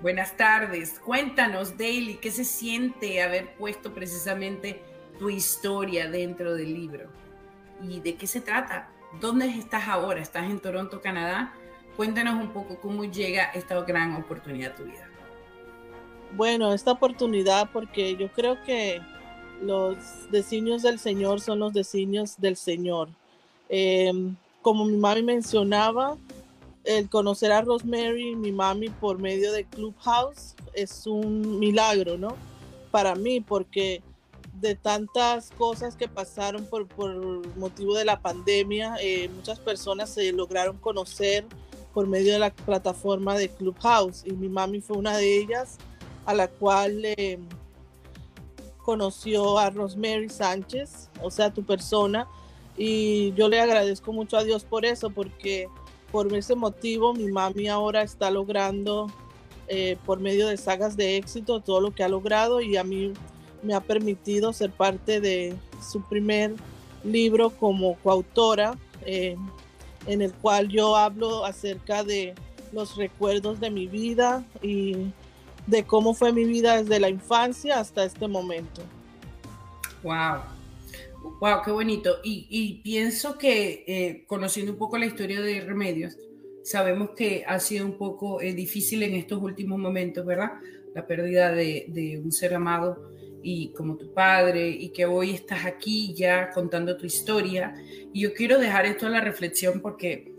[0.00, 1.00] Buenas tardes.
[1.00, 4.80] Cuéntanos, Daily, ¿qué se siente haber puesto precisamente
[5.18, 7.08] tu historia dentro del libro?
[7.82, 8.88] ¿Y de qué se trata?
[9.20, 10.20] ¿Dónde estás ahora?
[10.20, 11.52] ¿Estás en Toronto, Canadá?
[11.96, 15.08] Cuéntanos un poco cómo llega esta gran oportunidad a tu vida.
[16.36, 19.00] Bueno, esta oportunidad porque yo creo que
[19.62, 19.96] los
[20.32, 23.08] designios del Señor son los designios del Señor.
[23.68, 26.16] Em, como mi mami mencionaba,
[26.82, 32.36] el conocer a Rosemary, mi mami, por medio de Clubhouse es un milagro, ¿no?
[32.90, 34.02] Para mí, porque
[34.60, 37.14] de tantas cosas que pasaron por, por
[37.56, 41.44] motivo de la pandemia, eh, muchas personas se lograron conocer
[41.92, 45.78] por medio de la plataforma de Clubhouse y mi mami fue una de ellas
[46.24, 47.38] a la cual eh,
[48.82, 52.28] conoció a Rosemary Sánchez, o sea, tu persona,
[52.76, 55.68] y yo le agradezco mucho a Dios por eso, porque
[56.10, 59.08] por ese motivo mi mami ahora está logrando
[59.68, 63.12] eh, por medio de sagas de éxito todo lo que ha logrado y a mí
[63.62, 66.54] me ha permitido ser parte de su primer
[67.02, 69.36] libro como coautora, eh,
[70.06, 72.34] en el cual yo hablo acerca de
[72.72, 75.12] los recuerdos de mi vida y
[75.66, 78.82] de cómo fue mi vida desde la infancia hasta este momento.
[80.02, 80.42] Wow.
[81.40, 82.18] Wow, qué bonito.
[82.22, 86.16] Y, pienso que eh, conociendo un poco la historia de Remedios,
[86.62, 90.52] sabemos que ha sido un poco eh, difícil en estos últimos momentos, ¿verdad?
[90.94, 93.10] La pérdida de, un ser amado
[93.42, 97.74] y como tu padre, y que hoy estás aquí ya contando tu historia.
[98.12, 100.33] Y yo quiero dejar esto a la reflexión porque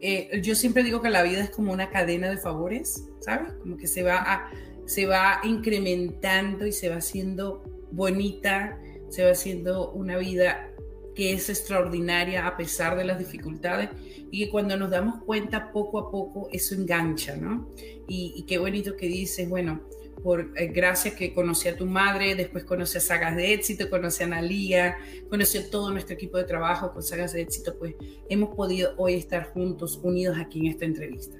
[0.00, 3.52] eh, yo siempre digo que la vida es como una cadena de favores, ¿sabes?
[3.54, 4.50] Como que se va,
[4.86, 10.70] se va incrementando y se va haciendo bonita, se va haciendo una vida
[11.14, 13.90] que es extraordinaria a pesar de las dificultades
[14.30, 17.68] y que cuando nos damos cuenta poco a poco eso engancha, ¿no?
[18.06, 19.82] Y qué bonito que dices, bueno,
[20.22, 24.22] por eh, gracias que conocí a tu madre, después conocí a Sagas de Éxito, conocí
[24.22, 24.96] a Analía,
[25.28, 27.94] conocí a todo nuestro equipo de trabajo con Sagas de Éxito, pues
[28.28, 31.38] hemos podido hoy estar juntos, unidos aquí en esta entrevista.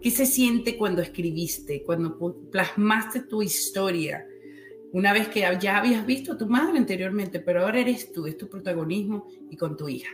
[0.00, 2.18] ¿Qué se siente cuando escribiste, cuando
[2.50, 4.26] plasmaste tu historia?
[4.92, 8.36] Una vez que ya habías visto a tu madre anteriormente, pero ahora eres tú, es
[8.36, 10.10] tu protagonismo y con tu hija.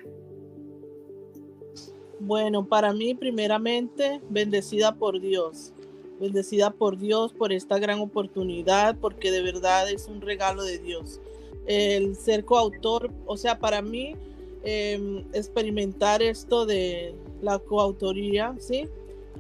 [2.21, 5.74] Bueno, para mí primeramente bendecida por Dios
[6.21, 11.21] bendecida por Dios por esta gran oportunidad, porque de verdad es un regalo de Dios.
[11.67, 14.17] El ser coautor, o sea, para mí,
[14.65, 18.89] em, experimentar esto de la coautoría, ¿sí?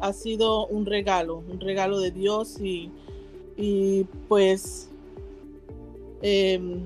[0.00, 2.90] Ha sido un regalo, un regalo de Dios y,
[3.56, 4.88] y pues
[6.22, 6.80] em,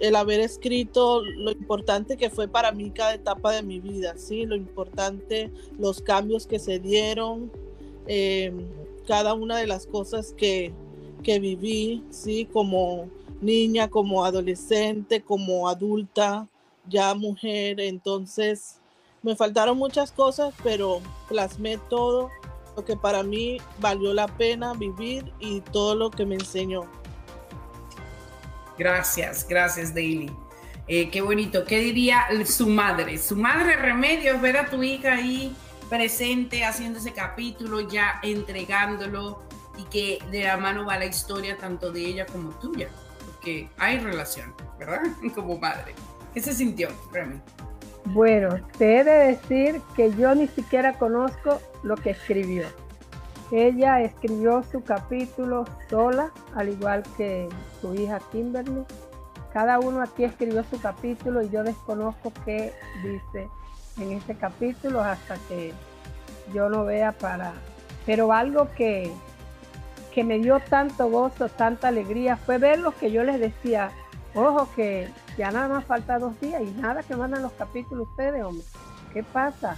[0.00, 4.46] el haber escrito lo importante que fue para mí cada etapa de mi vida, ¿sí?
[4.46, 7.50] Lo importante, los cambios que se dieron,
[8.06, 8.50] eh,
[9.10, 10.72] cada una de las cosas que,
[11.24, 12.48] que viví, ¿sí?
[12.52, 16.46] Como niña, como adolescente, como adulta,
[16.88, 17.80] ya mujer.
[17.80, 18.76] Entonces,
[19.24, 22.30] me faltaron muchas cosas, pero plasmé todo
[22.76, 26.82] lo que para mí valió la pena vivir y todo lo que me enseñó.
[28.78, 30.30] Gracias, gracias, Daily.
[30.86, 31.64] Eh, qué bonito.
[31.64, 33.18] ¿Qué diría su madre?
[33.18, 35.52] Su madre Remedios, ver a tu hija ahí
[35.90, 39.42] presente haciendo ese capítulo, ya entregándolo
[39.76, 42.88] y que de la mano va la historia tanto de ella como tuya,
[43.26, 45.02] porque hay relación, ¿verdad?
[45.34, 45.94] Como madre.
[46.32, 47.40] ¿Qué se sintió, Remy?
[48.04, 52.64] Bueno, te he de decir que yo ni siquiera conozco lo que escribió.
[53.50, 57.48] Ella escribió su capítulo sola, al igual que
[57.80, 58.84] su hija Kimberly.
[59.52, 62.72] Cada uno aquí escribió su capítulo y yo desconozco qué
[63.02, 63.48] dice
[63.98, 65.72] en ese capítulo hasta que
[66.54, 67.52] yo no vea para...
[68.06, 69.10] Pero algo que,
[70.12, 73.90] que me dio tanto gozo, tanta alegría, fue ver lo que yo les decía.
[74.34, 78.42] Ojo que ya nada más falta dos días y nada que mandan los capítulos ustedes,
[78.42, 78.64] hombre.
[79.12, 79.76] ¿Qué pasa?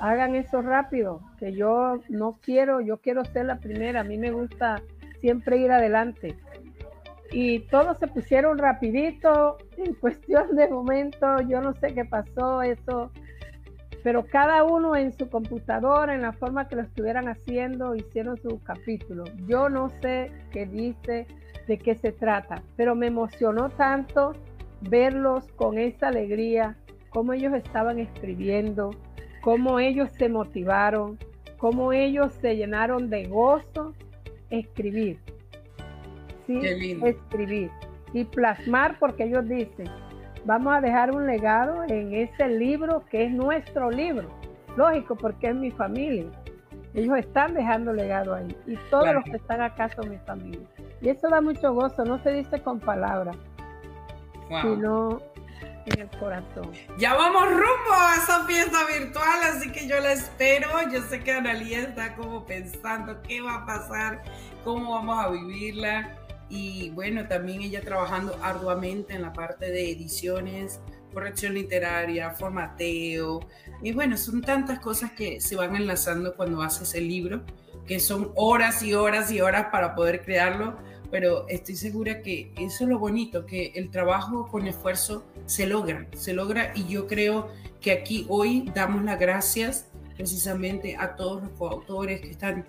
[0.00, 4.00] Hagan eso rápido, que yo no quiero, yo quiero ser la primera.
[4.00, 4.82] A mí me gusta
[5.20, 6.36] siempre ir adelante.
[7.30, 13.10] Y todos se pusieron rapidito, en cuestión de momento, yo no sé qué pasó, eso
[14.04, 18.62] pero cada uno en su computadora, en la forma que lo estuvieran haciendo, hicieron su
[18.62, 19.24] capítulo.
[19.46, 21.26] Yo no sé qué dice,
[21.66, 24.34] de qué se trata, pero me emocionó tanto
[24.82, 26.76] verlos con esa alegría,
[27.08, 28.90] cómo ellos estaban escribiendo,
[29.40, 31.18] cómo ellos se motivaron,
[31.56, 33.94] cómo ellos se llenaron de gozo
[34.50, 35.18] escribir.
[36.46, 36.60] Sí,
[37.02, 37.70] escribir
[38.12, 39.88] y plasmar porque ellos dicen,
[40.44, 44.28] vamos a dejar un legado en ese libro que es nuestro libro.
[44.76, 46.26] Lógico, porque es mi familia.
[46.94, 48.56] Ellos están dejando legado ahí.
[48.66, 50.66] Y todos los que están acá son mi familia.
[51.00, 52.04] Y eso da mucho gozo.
[52.04, 53.36] No se dice con palabras,
[54.62, 55.20] sino
[55.86, 56.70] en el corazón.
[56.98, 60.68] Ya vamos rumbo a esa fiesta virtual, así que yo la espero.
[60.92, 64.22] Yo sé que Analia está como pensando qué va a pasar,
[64.64, 66.23] cómo vamos a vivirla
[66.54, 70.78] y bueno, también ella trabajando arduamente en la parte de ediciones,
[71.12, 73.40] corrección literaria, formateo,
[73.82, 77.42] y bueno, son tantas cosas que se van enlazando cuando haces el libro,
[77.86, 80.76] que son horas y horas y horas para poder crearlo,
[81.10, 86.06] pero estoy segura que eso es lo bonito, que el trabajo con esfuerzo se logra,
[86.16, 87.48] se logra y yo creo
[87.80, 92.64] que aquí hoy damos las gracias precisamente a todos los coautores que están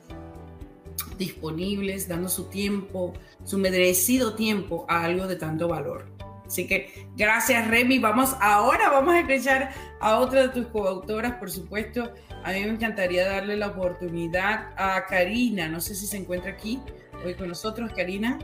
[1.17, 6.05] disponibles, dando su tiempo, su merecido tiempo a algo de tanto valor.
[6.45, 7.99] Así que gracias Remy.
[7.99, 12.11] Vamos ahora, vamos a escuchar a otra de tus coautoras, por supuesto.
[12.43, 15.67] A mí me encantaría darle la oportunidad a Karina.
[15.67, 16.79] No sé si se encuentra aquí
[17.25, 18.37] hoy con nosotros, Karina.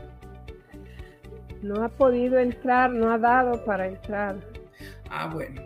[1.62, 4.36] No ha podido entrar, no ha dado para entrar.
[5.08, 5.62] Ah, bueno.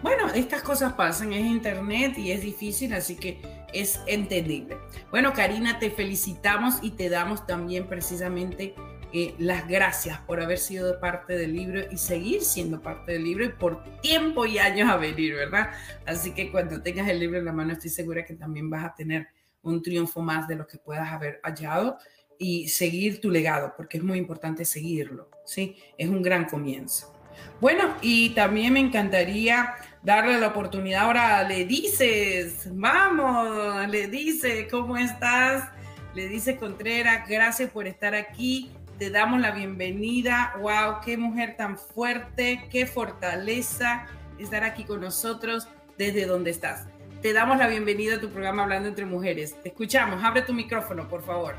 [0.00, 3.40] Bueno, estas cosas pasan, es internet y es difícil, así que
[3.72, 4.78] es entendible.
[5.10, 8.74] Bueno, Karina, te felicitamos y te damos también precisamente
[9.14, 13.44] eh, las gracias por haber sido parte del libro y seguir siendo parte del libro
[13.44, 15.70] y por tiempo y años a venir, ¿verdad?
[16.06, 18.94] Así que cuando tengas el libro en la mano estoy segura que también vas a
[18.94, 19.28] tener
[19.60, 21.98] un triunfo más de lo que puedas haber hallado
[22.38, 25.76] y seguir tu legado, porque es muy importante seguirlo, ¿sí?
[25.98, 27.12] Es un gran comienzo.
[27.60, 34.96] Bueno, y también me encantaría darle la oportunidad ahora, le dices, vamos, le dice, ¿cómo
[34.96, 35.68] estás?
[36.14, 41.78] Le dice Contreras, gracias por estar aquí, te damos la bienvenida, wow, qué mujer tan
[41.78, 44.06] fuerte, qué fortaleza
[44.38, 46.86] estar aquí con nosotros desde donde estás.
[47.22, 49.54] Te damos la bienvenida a tu programa Hablando entre Mujeres.
[49.62, 51.54] Te escuchamos, abre tu micrófono, por favor.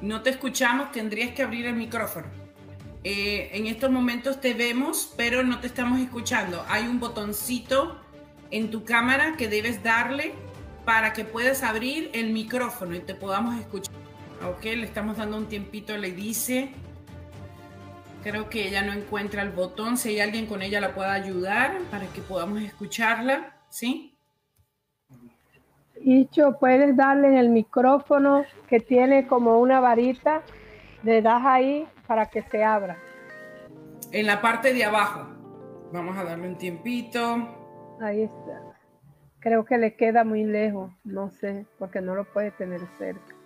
[0.00, 2.28] No te escuchamos, tendrías que abrir el micrófono.
[3.02, 6.64] Eh, en estos momentos te vemos, pero no te estamos escuchando.
[6.68, 7.98] Hay un botoncito
[8.50, 10.34] en tu cámara que debes darle
[10.84, 13.94] para que puedas abrir el micrófono y te podamos escuchar.
[14.46, 16.72] Ok, le estamos dando un tiempito, le dice.
[18.22, 19.96] Creo que ella no encuentra el botón.
[19.96, 24.14] Si hay alguien con ella la pueda ayudar para que podamos escucharla, ¿sí?
[26.02, 30.42] Icho, puedes darle en el micrófono que tiene como una varita,
[31.02, 32.98] le das ahí para que se abra.
[34.10, 35.28] En la parte de abajo.
[35.92, 37.96] Vamos a darle un tiempito.
[38.00, 38.76] Ahí está.
[39.38, 43.36] Creo que le queda muy lejos, no sé, porque no lo puede tener cerca.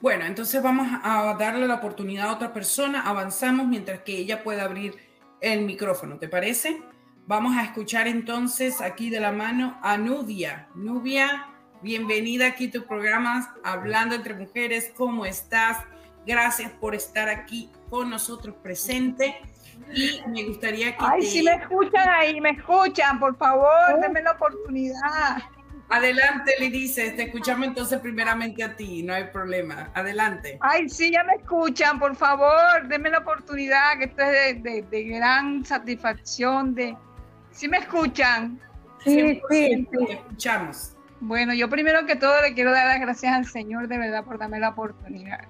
[0.00, 4.64] Bueno, entonces vamos a darle la oportunidad a otra persona, avanzamos mientras que ella pueda
[4.64, 4.96] abrir
[5.40, 6.82] el micrófono, ¿te parece?
[7.28, 10.66] Vamos a escuchar entonces aquí de la mano a Nubia.
[10.74, 11.46] Nubia,
[11.80, 15.78] bienvenida aquí a tu programa Hablando entre Mujeres, ¿cómo estás?
[16.28, 19.34] Gracias por estar aquí con nosotros presente.
[19.94, 21.02] Y me gustaría que.
[21.02, 25.38] Ay, si me escuchan ahí, me escuchan, por favor, denme la oportunidad.
[25.88, 29.90] Adelante, le dice, te escuchamos entonces primeramente a ti, no hay problema.
[29.94, 30.58] Adelante.
[30.60, 35.64] Ay, sí, ya me escuchan, por favor, denme la oportunidad, que esto es de, gran
[35.64, 36.74] satisfacción.
[36.74, 36.94] De...
[37.52, 38.60] ¿Sí me escuchan?
[39.02, 40.92] Sí, sí, te escuchamos.
[41.20, 44.36] Bueno, yo primero que todo le quiero dar las gracias al Señor de verdad por
[44.36, 45.48] darme la oportunidad.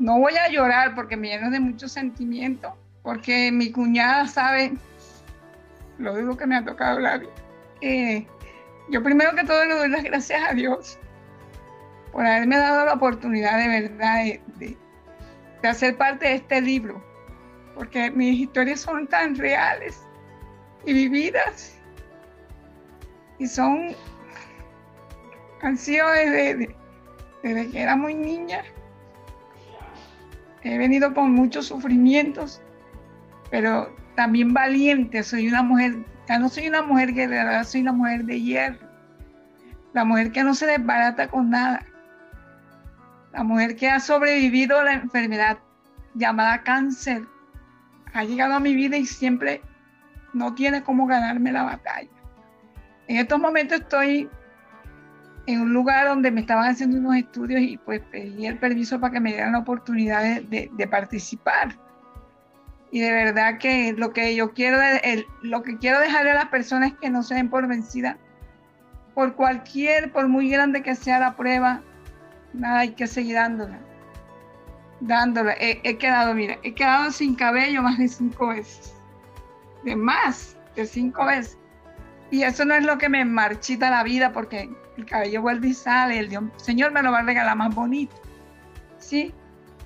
[0.00, 4.72] No voy a llorar porque me lleno de mucho sentimiento, porque mi cuñada sabe
[5.98, 7.22] lo duro que me ha tocado hablar.
[7.82, 8.26] Eh,
[8.88, 10.98] yo primero que todo le doy las gracias a Dios
[12.12, 14.24] por haberme dado la oportunidad de verdad
[14.56, 14.76] de,
[15.62, 17.04] de hacer parte de este libro,
[17.74, 20.02] porque mis historias son tan reales
[20.84, 21.78] y vividas
[23.38, 23.94] y son
[25.62, 26.74] han sido desde,
[27.42, 28.62] desde que era muy niña.
[30.62, 32.60] He venido con muchos sufrimientos,
[33.50, 35.22] pero también valiente.
[35.22, 38.90] Soy una mujer, ya no soy una mujer guerrera, soy una mujer de hierro.
[39.92, 41.84] La mujer que no se desbarata con nada.
[43.32, 45.58] La mujer que ha sobrevivido a la enfermedad
[46.14, 47.22] llamada cáncer.
[48.12, 49.62] Ha llegado a mi vida y siempre
[50.32, 52.10] no tiene cómo ganarme la batalla.
[53.08, 54.28] En estos momentos estoy
[55.52, 59.14] en un lugar donde me estaban haciendo unos estudios y pues pedí el permiso para
[59.14, 61.76] que me dieran la oportunidad de, participar.
[62.90, 64.78] Y de verdad que lo que yo quiero,
[65.42, 68.16] lo que quiero dejarle a las personas que no se den por vencidas,
[69.14, 71.82] por cualquier, por muy grande que sea la prueba,
[72.52, 73.78] nada, hay que seguir dándola.
[75.00, 75.54] Dándola.
[75.58, 78.94] He quedado, mira, he quedado sin cabello más de cinco veces.
[79.84, 81.56] De más de cinco veces.
[82.30, 84.70] Y eso no es lo que me marchita la vida, porque
[85.00, 88.14] el cabello vuelve y sale, el Dios, Señor me lo va a regalar más bonito.
[88.98, 89.34] ¿Sí?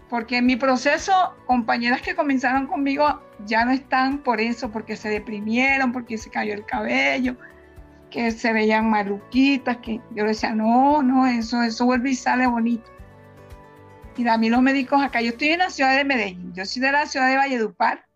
[0.09, 5.09] Porque en mi proceso, compañeras que comenzaron conmigo ya no están por eso, porque se
[5.09, 7.37] deprimieron, porque se cayó el cabello,
[8.11, 12.91] que se veían maluquitas, que yo decía, no, no, eso, eso vuelve y sale bonito.
[14.17, 16.83] Y a mí los médicos acá, yo estoy en la ciudad de Medellín, yo soy
[16.83, 18.07] de la ciudad de Valledupar,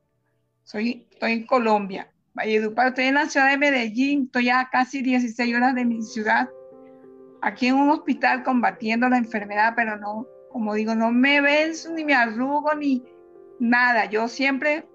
[0.63, 5.57] soy, estoy en Colombia, Valledupar, estoy en la ciudad de Medellín, estoy a casi 16
[5.57, 6.49] horas de mi ciudad,
[7.43, 12.05] aquí en un hospital combatiendo la enfermedad, pero no, como digo, no me venzo ni
[12.05, 13.05] me arrugo ni
[13.59, 14.07] nada.
[14.07, 14.87] Yo siempre,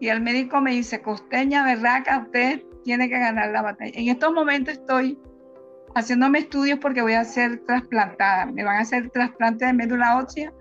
[0.00, 3.92] y el médico me dice, costeña, ¿verdad que usted tiene que ganar la batalla?
[3.94, 5.18] En estos momentos estoy
[5.94, 8.46] haciéndome estudios porque voy a ser trasplantada.
[8.46, 10.52] Me van a hacer trasplante de médula ósea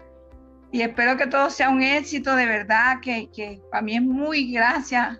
[0.72, 4.52] y espero que todo sea un éxito de verdad, que, que para mí es muy
[4.52, 5.20] gracias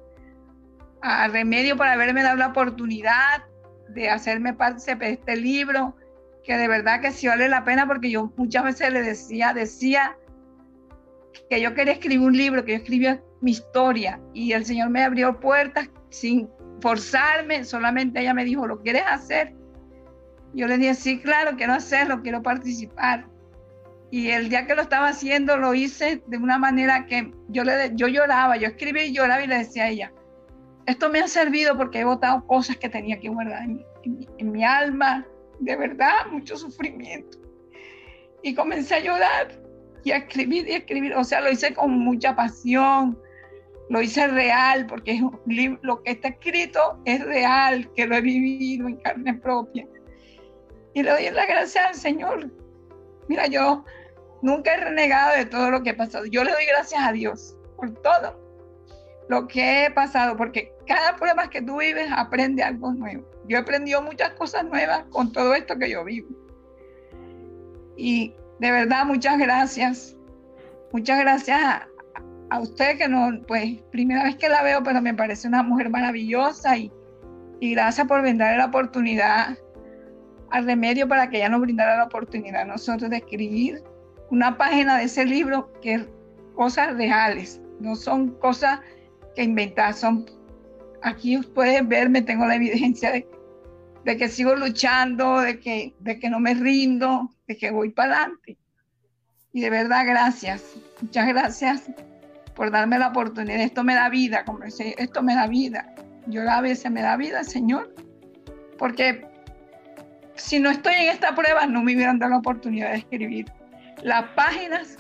[1.02, 3.44] a Remedio por haberme dado la oportunidad
[3.98, 5.96] de hacerme parte de este libro,
[6.44, 10.16] que de verdad que sí vale la pena porque yo muchas veces le decía, decía
[11.50, 15.04] que yo quería escribir un libro, que yo escribía mi historia y el Señor me
[15.04, 16.48] abrió puertas sin
[16.80, 19.56] forzarme, solamente ella me dijo, ¿lo quieres hacer?
[20.54, 23.26] Yo le dije, sí, claro, quiero hacerlo, quiero participar.
[24.12, 27.92] Y el día que lo estaba haciendo, lo hice de una manera que yo, le,
[27.96, 30.14] yo lloraba, yo escribí y lloraba y le decía a ella,
[30.88, 35.28] esto me ha servido porque he votado cosas que tenía que guardar en mi, alma,
[35.60, 37.38] de verdad, mucho sufrimiento.
[38.42, 39.62] Y comencé a llorar
[40.06, 41.14] y a escribir y escribir.
[41.16, 43.20] O sea, lo hice con mucha pasión,
[43.90, 45.22] lo hice real, porque
[45.82, 49.86] lo que está escrito es real, que lo he vivido en carne propia.
[50.94, 52.50] Y le doy las gracias al Señor.
[53.28, 53.84] Mira, yo
[54.42, 56.26] nunca he renegado de todo lo que ha pasado.
[56.28, 58.47] Yo le doy gracias a Dios por todo
[59.30, 63.28] lo que he pasado, porque cada prueba que tú vives aprende algo nuevo.
[63.48, 66.30] Yo he aprendido muchas cosas nuevas con todo esto que yo vivo.
[67.96, 70.16] Y de verdad, muchas gracias.
[70.92, 71.60] Muchas gracias
[72.50, 75.90] a, usted que no, pues, primera vez que la veo, pero me parece una mujer
[75.90, 76.92] maravillosa y,
[77.60, 79.58] y gracias por brindarle la oportunidad
[80.52, 83.84] al remedio para que ella nos brindara la oportunidad a nosotros de escribir
[84.30, 86.06] una página de ese libro que
[86.56, 88.80] cosas reales, no son cosas
[89.38, 90.26] que inventar, son
[91.04, 96.40] aquí pueden verme, tengo la evidencia de, que sigo luchando, de que, de que no
[96.40, 98.58] me rindo, de que voy para adelante.
[99.54, 100.64] Y de verdad, gracias.
[101.02, 101.84] Muchas gracias
[102.56, 103.60] por darme la oportunidad.
[103.60, 105.94] Esto me da vida, como decía, esto me da vida.
[106.26, 107.94] Yo a veces me da vida, Señor,
[108.80, 109.24] porque
[110.34, 113.46] si no estoy en esta prueba, no me hubieran dado la oportunidad de escribir
[114.02, 114.98] las páginas,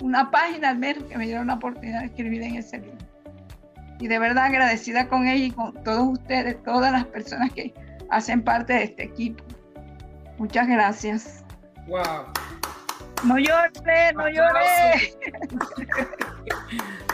[0.00, 3.09] una página al menos que me dieron la oportunidad de escribir en ese libro
[4.00, 7.72] y de verdad agradecida con ella y con todos ustedes, todas las personas que
[8.08, 9.44] hacen parte de este equipo.
[10.38, 11.44] Muchas gracias.
[11.86, 12.24] Wow.
[13.24, 15.14] No lloré, no lloré.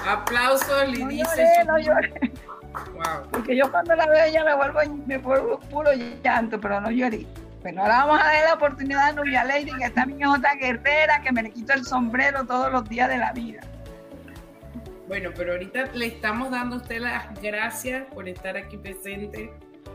[0.09, 1.47] Aplausos, Lidice.
[1.66, 2.32] No lloré, no lloré.
[2.95, 3.28] Wow.
[3.32, 5.91] Porque yo cuando la veo ella me vuelvo, me vuelvo puro
[6.22, 7.26] llanto, pero no lloré.
[7.62, 11.20] Bueno, ahora vamos a dar la oportunidad a Nubia Lady, que también es otra guerrera,
[11.20, 13.61] que me le quito el sombrero todos los días de la vida.
[15.09, 19.52] Bueno, pero ahorita le estamos dando a usted las gracias por estar aquí presente,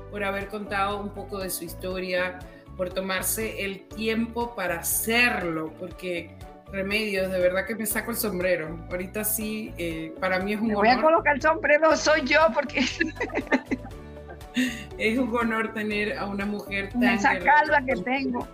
[0.09, 2.39] por haber contado un poco de su historia,
[2.77, 6.37] por tomarse el tiempo para hacerlo, porque
[6.71, 8.79] Remedios, de verdad que me saco el sombrero.
[8.89, 10.85] Ahorita sí, eh, para mí es un me honor.
[10.85, 12.79] Voy a colocar el sombrero, soy yo, porque.
[14.97, 17.03] es un honor tener a una mujer tan.
[17.03, 18.47] Esa calva que tengo.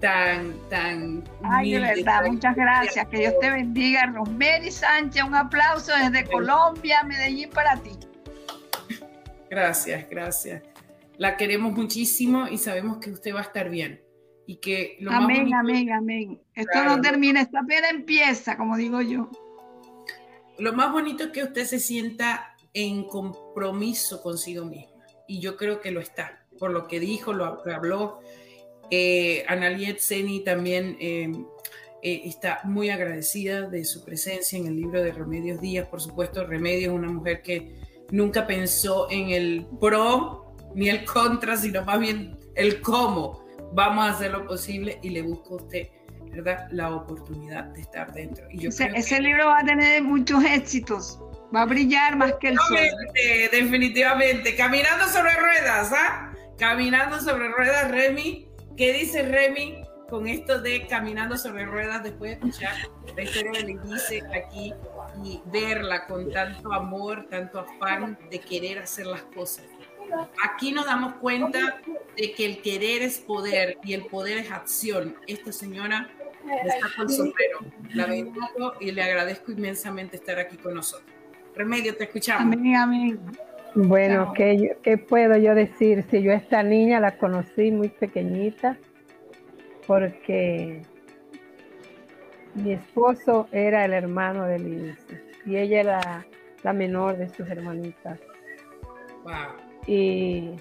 [0.00, 1.24] Tan, tan.
[1.42, 3.06] Ay, de verdad, muchas gracias.
[3.08, 4.06] Que Dios te bendiga.
[4.06, 7.92] Rosemary Sánchez, un aplauso desde Colombia, Medellín para ti.
[9.48, 10.62] Gracias, gracias.
[11.16, 14.02] La queremos muchísimo y sabemos que usted va a estar bien.
[14.46, 16.40] Y que lo amén, más amén, amén.
[16.54, 19.30] Esto claro, no termina, esta pena empieza, como digo yo.
[20.58, 25.04] Lo más bonito es que usted se sienta en compromiso consigo misma.
[25.26, 28.20] Y yo creo que lo está, por lo que dijo, lo que habló.
[28.90, 31.32] Eh, Analiet Seni también eh,
[32.02, 35.88] eh, está muy agradecida de su presencia en el libro de Remedios Díaz.
[35.88, 37.74] Por supuesto, Remedios es una mujer que
[38.10, 44.10] nunca pensó en el pro ni el contra, sino más bien el cómo vamos a
[44.10, 45.88] hacer lo posible y le busca a usted
[46.30, 46.68] ¿verdad?
[46.70, 48.46] la oportunidad de estar dentro.
[48.50, 51.18] Y yo ese, creo ese que, libro va a tener muchos éxitos,
[51.54, 52.78] va a brillar más que el sol.
[53.50, 56.32] Definitivamente, caminando sobre ruedas, ¿ah?
[56.58, 58.45] Caminando sobre ruedas, Remy.
[58.76, 62.74] ¿Qué dice Remy con esto de caminando sobre ruedas después de escuchar
[63.16, 64.74] la historia de Lenice aquí
[65.24, 69.64] y verla con tanto amor, tanto afán de querer hacer las cosas?
[70.44, 71.80] Aquí nos damos cuenta
[72.16, 75.16] de que el querer es poder y el poder es acción.
[75.26, 76.08] Esta señora
[76.64, 77.60] está con sombrero.
[77.94, 81.10] La bendigo y le agradezco inmensamente estar aquí con nosotros.
[81.54, 82.54] Remedio, te escuchamos.
[82.54, 83.20] Amén, amén.
[83.76, 86.02] Bueno, ¿qué, ¿qué, puedo yo decir?
[86.04, 88.78] Si yo esta niña la conocí muy pequeñita,
[89.86, 90.80] porque
[92.54, 95.06] mi esposo era el hermano de Liz
[95.44, 96.26] y ella era
[96.62, 98.18] la menor de sus hermanitas.
[99.24, 99.34] Wow.
[99.86, 100.56] Y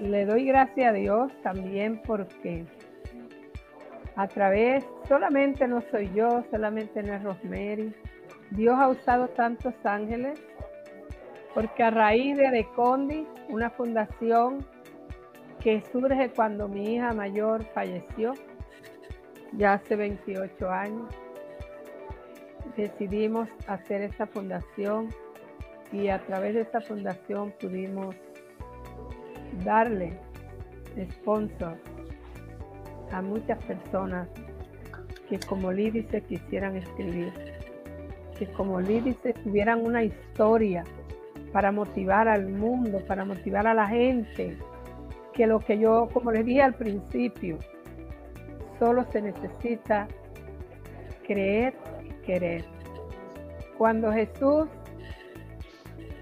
[0.00, 2.66] le doy gracias a Dios también porque
[4.16, 7.94] a través, solamente no soy yo, solamente no es Rosemary,
[8.50, 10.38] Dios ha usado tantos ángeles
[11.54, 14.64] porque a raíz de Decondi, una fundación
[15.60, 18.34] que surge cuando mi hija mayor falleció,
[19.52, 21.14] ya hace 28 años,
[22.76, 25.08] decidimos hacer esta fundación
[25.92, 28.14] y a través de esta fundación pudimos
[29.64, 30.12] darle
[31.12, 31.76] sponsor
[33.10, 34.28] a muchas personas
[35.28, 37.32] que como Lídice quisieran escribir,
[38.38, 40.84] que como Lídice tuvieran una historia
[41.52, 44.56] para motivar al mundo, para motivar a la gente,
[45.32, 47.58] que lo que yo, como les dije al principio,
[48.78, 50.08] solo se necesita
[51.26, 51.74] creer
[52.04, 52.64] y querer.
[53.76, 54.68] Cuando Jesús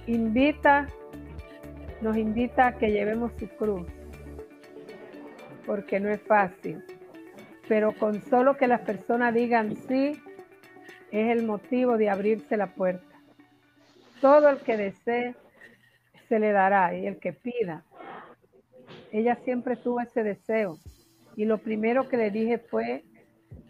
[0.07, 0.87] invita,
[2.03, 3.87] nos invita a que llevemos su cruz,
[5.65, 6.85] porque no es fácil,
[7.69, 10.21] pero con solo que las personas digan sí,
[11.11, 13.16] es el motivo de abrirse la puerta.
[14.21, 15.35] Todo el que desee
[16.29, 17.85] se le dará y el que pida.
[19.13, 20.79] Ella siempre tuvo ese deseo
[21.37, 23.05] y lo primero que le dije fue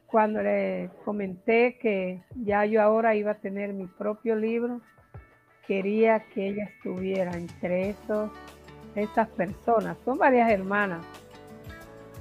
[0.06, 4.80] cuando le comenté que ya yo ahora iba a tener mi propio libro,
[5.66, 8.30] quería que ella estuviera entre esos,
[8.94, 9.98] esas personas.
[10.04, 11.04] Son varias hermanas,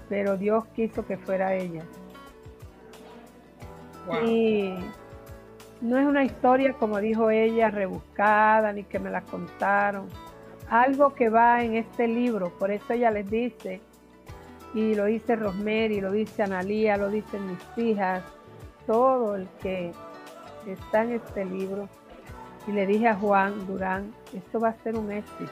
[0.10, 1.84] pero Dios quiso que fuera ella.
[4.08, 4.26] Wow.
[4.26, 4.76] Y
[5.82, 10.08] no es una historia, como dijo ella, rebuscada, ni que me la contaron.
[10.70, 13.82] Algo que va en este libro, por eso ella les dice,
[14.74, 18.24] y lo dice Rosemary, lo dice Analía, lo dicen mis hijas,
[18.88, 19.92] todo el que
[20.66, 21.88] está en este libro.
[22.68, 25.52] Y le dije a Juan Durán, esto va a ser un éxito,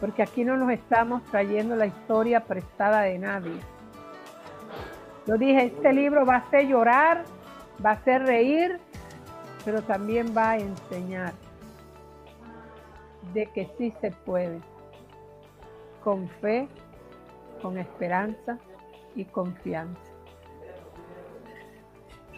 [0.00, 3.58] porque aquí no nos estamos trayendo la historia prestada de nadie.
[5.26, 7.24] Yo dije, este libro va a hacer llorar,
[7.84, 8.78] va a hacer reír,
[9.68, 11.34] pero también va a enseñar
[13.34, 14.62] de que sí se puede,
[16.02, 16.66] con fe,
[17.60, 18.58] con esperanza
[19.14, 20.00] y confianza.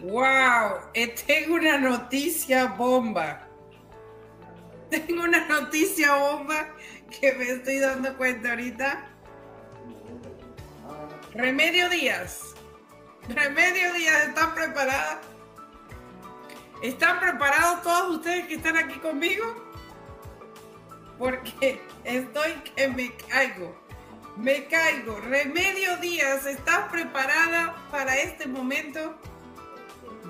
[0.01, 0.91] ¡Wow!
[1.25, 3.47] Tengo una noticia bomba.
[4.89, 6.67] Tengo una noticia bomba
[7.17, 9.05] que me estoy dando cuenta ahorita.
[11.33, 12.55] Remedio Díaz.
[13.29, 15.30] Remedio Díaz, ¿están preparadas?
[16.81, 19.45] ¿Están preparados todos ustedes que están aquí conmigo?
[21.19, 23.75] Porque estoy que me caigo.
[24.35, 25.19] Me caigo.
[25.19, 29.15] Remedio Díaz, ¿estás preparada para este momento?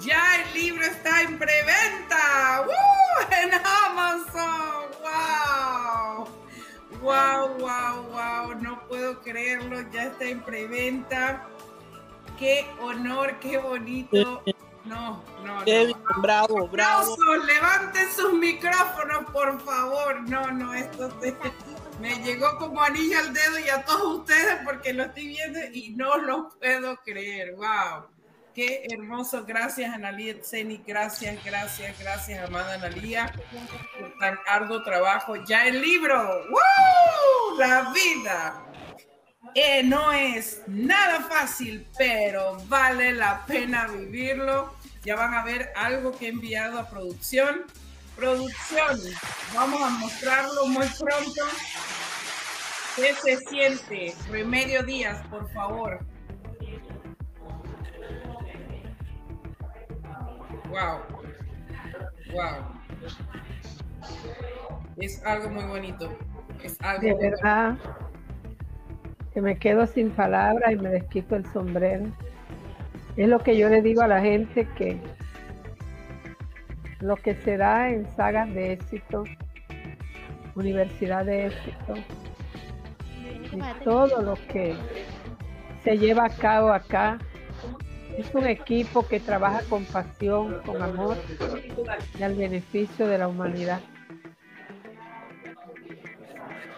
[0.02, 2.66] Ya el libro está en preventa.
[2.66, 3.28] ¡Woo!
[3.41, 3.52] En
[3.88, 4.91] Amazon.
[5.02, 6.28] ¡Wow!
[7.02, 8.56] ¡Wow, wow, wow!
[8.62, 11.47] No puedo creerlo, ya está en preventa.
[12.38, 14.43] Qué honor, qué bonito.
[14.92, 16.22] No, no, Kevin, no.
[16.22, 17.16] bravo, bravo.
[17.46, 20.22] Levanten sus micrófonos, por favor.
[20.30, 21.36] No, no, esto te-
[22.02, 25.92] me llegó como anillo al dedo y a todos ustedes porque lo estoy viendo y
[25.92, 27.54] no lo puedo creer.
[27.56, 28.08] Wow.
[28.54, 29.46] Qué hermoso.
[29.46, 30.84] Gracias, Analía Tseni.
[30.86, 33.32] Gracias, gracias, gracias, amada Analía,
[33.98, 35.38] por tan arduo trabajo.
[35.46, 36.44] Ya el libro.
[36.50, 37.58] ¡Woo!
[37.58, 38.66] La vida.
[39.56, 44.76] Eh, no es nada fácil, pero vale la pena vivirlo.
[45.04, 47.62] Ya van a ver algo que he enviado a producción.
[48.16, 48.99] Producción,
[49.56, 51.41] vamos a mostrarlo muy pronto.
[52.95, 54.14] ¿Qué se siente?
[54.30, 55.99] Remedio Díaz, por favor.
[60.70, 60.99] Wow.
[62.34, 62.82] Wow.
[64.97, 66.18] Es algo muy bonito.
[66.64, 67.38] Es algo De muy bonito.
[67.43, 67.78] verdad
[69.34, 72.06] que me quedo sin palabras y me desquito el sombrero.
[73.18, 74.99] Es lo que yo le digo a la gente que
[76.99, 79.24] lo que se da en sagas de éxito,
[80.55, 81.93] universidad de éxito,
[83.51, 84.76] y todo lo que
[85.84, 87.18] se lleva a cabo acá
[88.18, 91.18] es un equipo que trabaja con pasión, con amor
[92.18, 93.82] y al beneficio de la humanidad.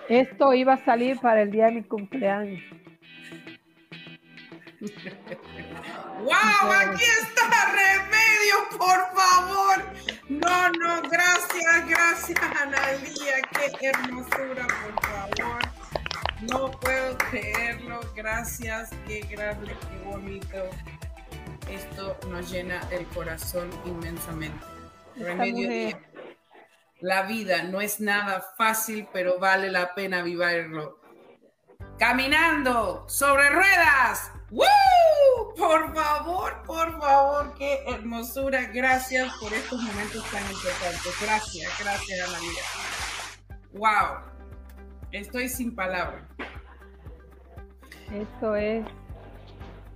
[0.10, 2.62] Esto iba a salir para el día de mi cumpleaños.
[6.20, 6.72] ¡Wow!
[6.72, 9.84] Aquí está Remedio, por favor.
[10.30, 13.42] No, no, gracias, gracias, Analía.
[13.80, 15.62] Qué hermosura, por favor.
[16.42, 18.02] No puedo creerlo.
[18.16, 20.70] Gracias, qué grande, qué bonito.
[21.70, 24.66] Esto nos llena el corazón inmensamente.
[25.16, 25.98] Remedio.
[27.00, 31.00] La vida no es nada fácil, pero vale la pena vivirlo.
[32.00, 34.32] Caminando sobre ruedas.
[34.52, 34.66] ¡Woo!
[35.58, 38.66] Por favor, por favor, qué hermosura.
[38.74, 41.22] Gracias por estos momentos tan importantes.
[41.22, 42.64] Gracias, gracias, Analia.
[43.74, 44.34] Wow.
[45.12, 46.24] Estoy sin palabras.
[48.12, 48.86] Esto es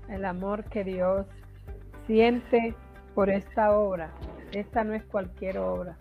[0.09, 1.25] el amor que Dios
[2.05, 2.75] siente
[3.15, 4.11] por esta obra.
[4.51, 5.97] Esta no es cualquier obra.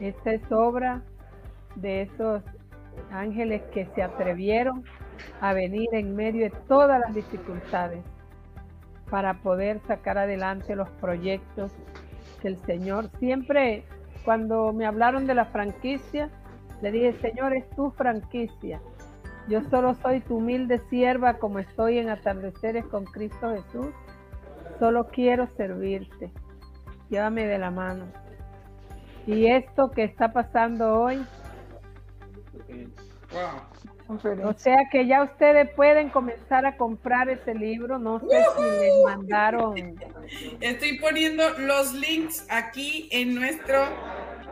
[0.00, 1.02] Esta es obra
[1.74, 2.42] de esos
[3.10, 4.84] ángeles que se atrevieron
[5.40, 8.04] a venir en medio de todas las dificultades
[9.12, 11.70] para poder sacar adelante los proyectos
[12.40, 13.84] que el Señor siempre,
[14.24, 16.30] cuando me hablaron de la franquicia,
[16.80, 18.80] le dije, Señor, es tu franquicia.
[19.48, 23.94] Yo solo soy tu humilde sierva como estoy en atardeceres con Cristo Jesús.
[24.78, 26.32] Solo quiero servirte.
[27.10, 28.06] Llévame de la mano.
[29.26, 31.22] Y esto que está pasando hoy,
[34.22, 34.48] Wow.
[34.48, 37.98] o sea que ya ustedes pueden comenzar a comprar ese libro.
[37.98, 39.74] No sé si les mandaron.
[40.60, 43.84] Estoy poniendo los links aquí en nuestro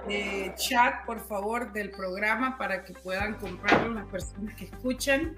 [0.09, 5.37] eh, chat, por favor, del programa para que puedan comprarlo las personas que escuchan.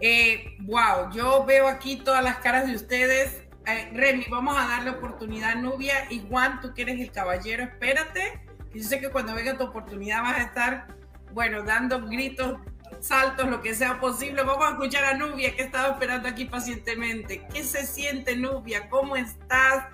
[0.00, 3.42] Eh, wow, yo veo aquí todas las caras de ustedes.
[3.66, 7.64] Eh, Remy, vamos a darle oportunidad a Nubia y Juan, tú que eres el caballero,
[7.64, 8.40] espérate.
[8.74, 10.86] Yo sé que cuando venga tu oportunidad vas a estar,
[11.32, 12.58] bueno, dando gritos,
[13.00, 14.42] saltos, lo que sea posible.
[14.42, 17.46] Vamos a escuchar a Nubia que estaba esperando aquí pacientemente.
[17.52, 18.88] ¿Qué se siente, Nubia?
[18.88, 19.86] ¿Cómo estás?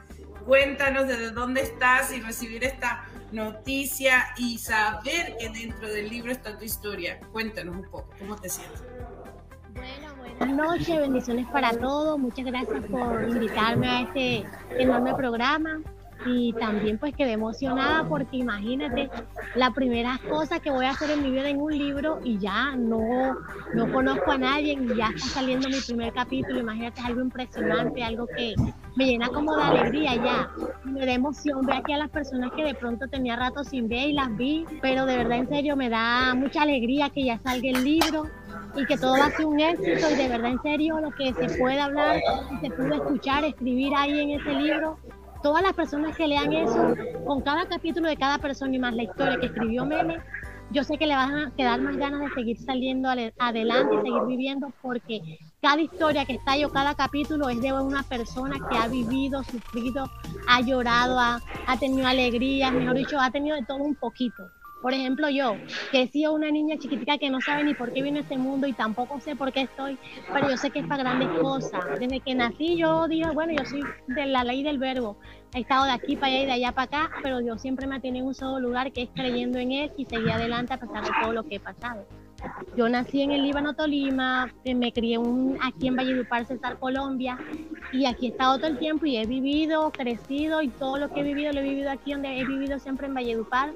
[0.46, 6.58] Cuéntanos desde dónde estás y recibir esta noticia y saber que dentro del libro está
[6.58, 7.20] tu historia.
[7.32, 8.82] Cuéntanos un poco, ¿cómo te sientes?
[9.74, 12.18] Bueno, buenas noches, bendiciones para todos.
[12.18, 15.80] Muchas gracias por invitarme a este enorme programa.
[16.26, 19.10] Y también pues quedé emocionada porque imagínate,
[19.54, 22.76] la primera cosa que voy a hacer en mi vida en un libro y ya
[22.76, 23.36] no,
[23.74, 26.60] no conozco a nadie y ya está saliendo mi primer capítulo.
[26.60, 28.54] Imagínate, es algo impresionante, algo que
[28.96, 30.50] me llena como de alegría ya.
[30.84, 34.10] Me da emoción ver aquí a las personas que de pronto tenía rato sin ver
[34.10, 37.68] y las vi, pero de verdad en serio me da mucha alegría que ya salga
[37.70, 38.26] el libro
[38.76, 41.32] y que todo va a ser un éxito y de verdad en serio lo que
[41.34, 42.20] se puede hablar
[42.52, 44.98] y se puede escuchar, escribir ahí en ese libro.
[45.42, 46.94] Todas las personas que lean eso,
[47.26, 50.18] con cada capítulo de cada persona y más la historia que escribió Meme,
[50.70, 54.22] yo sé que le van a quedar más ganas de seguir saliendo adelante y seguir
[54.26, 55.20] viviendo porque
[55.60, 59.42] cada historia que está ahí o cada capítulo es de una persona que ha vivido,
[59.42, 60.04] sufrido,
[60.48, 64.44] ha llorado, ha, ha tenido alegrías, mejor dicho, ha tenido de todo un poquito.
[64.82, 65.56] Por ejemplo, yo,
[65.92, 68.36] que he sido una niña chiquitica que no sabe ni por qué vine a este
[68.36, 69.96] mundo y tampoco sé por qué estoy,
[70.32, 71.84] pero yo sé que es para grandes cosas.
[72.00, 75.16] Desde que nací yo dije, bueno, yo soy de la ley del verbo.
[75.54, 77.96] He estado de aquí para allá y de allá para acá, pero Dios siempre me
[77.96, 80.78] ha tenido en un solo lugar que es creyendo en Él y seguir adelante a
[80.78, 82.04] pesar de todo lo que he pasado.
[82.76, 87.38] Yo nací en el Líbano, Tolima, eh, me crié un, aquí en Valledupar, Cesar, Colombia,
[87.92, 91.20] y aquí he estado todo el tiempo y he vivido, crecido y todo lo que
[91.20, 93.72] he vivido lo he vivido aquí donde he vivido siempre en Valledupar.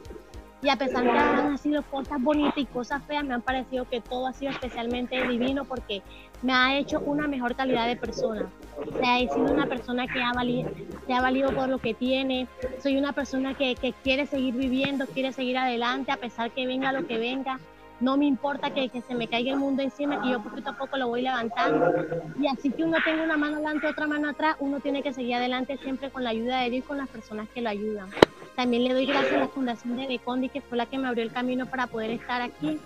[0.63, 3.89] Y a pesar de que han sido cosas bonitas y cosas feas, me han parecido
[3.89, 6.03] que todo ha sido especialmente divino porque
[6.43, 8.47] me ha hecho una mejor calidad de persona.
[8.79, 10.71] O sea, he sido una persona que ha valido,
[11.07, 12.47] se ha valido por lo que tiene.
[12.83, 16.93] Soy una persona que, que quiere seguir viviendo, quiere seguir adelante a pesar que venga
[16.93, 17.59] lo que venga
[18.01, 20.97] no me importa que, se me caiga el mundo encima, que yo poquito a poco
[20.97, 21.93] lo voy levantando.
[22.39, 25.37] Y así que uno tenga una mano adelante, otra mano atrás, uno tiene que seguir
[25.37, 28.11] adelante siempre con la ayuda de Dios y con las personas que lo ayudan.
[28.57, 31.23] También le doy gracias a la Fundación de Becondi, que fue la que me abrió
[31.23, 32.79] el camino para poder estar aquí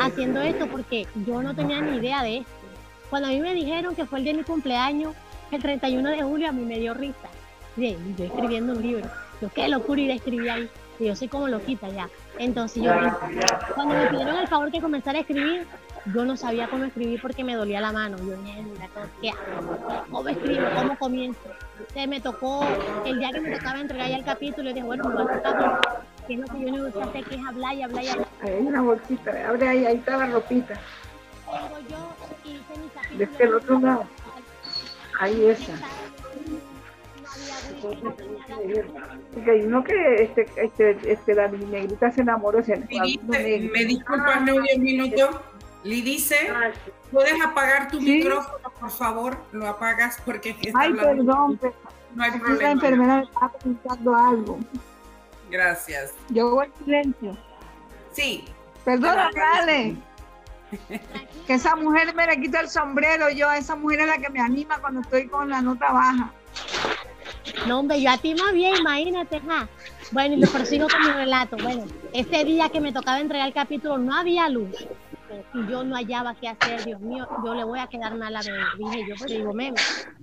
[0.00, 2.52] haciendo esto, porque yo no tenía ni idea de esto.
[3.10, 5.14] Cuando a mí me dijeron que fue el día de mi cumpleaños,
[5.50, 7.28] el 31 de julio, a mí me dio risa.
[7.74, 9.04] Bien, yo escribiendo un libro.
[9.40, 10.70] Yo qué locura ir a escribir ahí.
[10.98, 12.08] Yo soy como loquita ya.
[12.38, 12.92] Entonces yo,
[13.74, 15.66] cuando me pidieron el favor que comenzara a escribir,
[16.14, 18.16] yo no sabía cómo escribir porque me dolía la mano.
[18.18, 19.34] Yo, mira.
[20.10, 20.66] ¿Cómo escribo?
[20.74, 21.40] ¿Cómo comienzo?
[21.96, 22.62] Entonces me tocó,
[23.06, 25.42] el día que me tocaba entregar ya el capítulo, y dije, bueno, me va a
[25.42, 25.80] tocar
[26.26, 28.28] que es lo que yo necesito hacer, que es hablar y hablar y hablar.
[28.42, 30.74] Ahí hay una bolsita, abre ahí, ahí está la ropita.
[30.74, 33.18] Tengo yo hice mi capítulo.
[33.18, 34.06] Desde el otro lado.
[35.20, 35.72] Ahí esa.
[39.32, 42.62] Porque hay uno que este, este, este, la negrita se enamoró.
[42.62, 45.42] Se me disculpas, no un minuto.
[45.84, 46.52] Le dice,
[47.12, 48.18] ¿puedes apagar tu ¿Sí?
[48.18, 49.38] micrófono, por favor?
[49.52, 51.74] Lo apagas porque está Ay, perdón, pero
[52.14, 52.72] no hay la problema.
[52.72, 54.58] enfermera me está preguntando algo.
[55.50, 56.12] Gracias.
[56.30, 57.36] Yo voy en silencio.
[58.12, 58.44] Sí.
[58.84, 59.96] Perdona, dale.
[61.46, 63.30] Que esa mujer me le quita el sombrero.
[63.30, 66.32] Yo, esa mujer es la que me anima cuando estoy con la nota baja.
[67.68, 69.40] No, hombre, yo a ti más bien, imagínate.
[69.40, 69.68] ja.
[70.12, 71.56] Bueno, y lo prosigo con mi relato.
[71.62, 74.86] Bueno, ese día que me tocaba entregar el capítulo no había luz.
[75.54, 78.40] Y yo no hallaba qué hacer, Dios mío, yo le voy a quedar mal a
[78.42, 78.58] bebé.
[78.78, 79.76] Dije yo, pero digo, meme,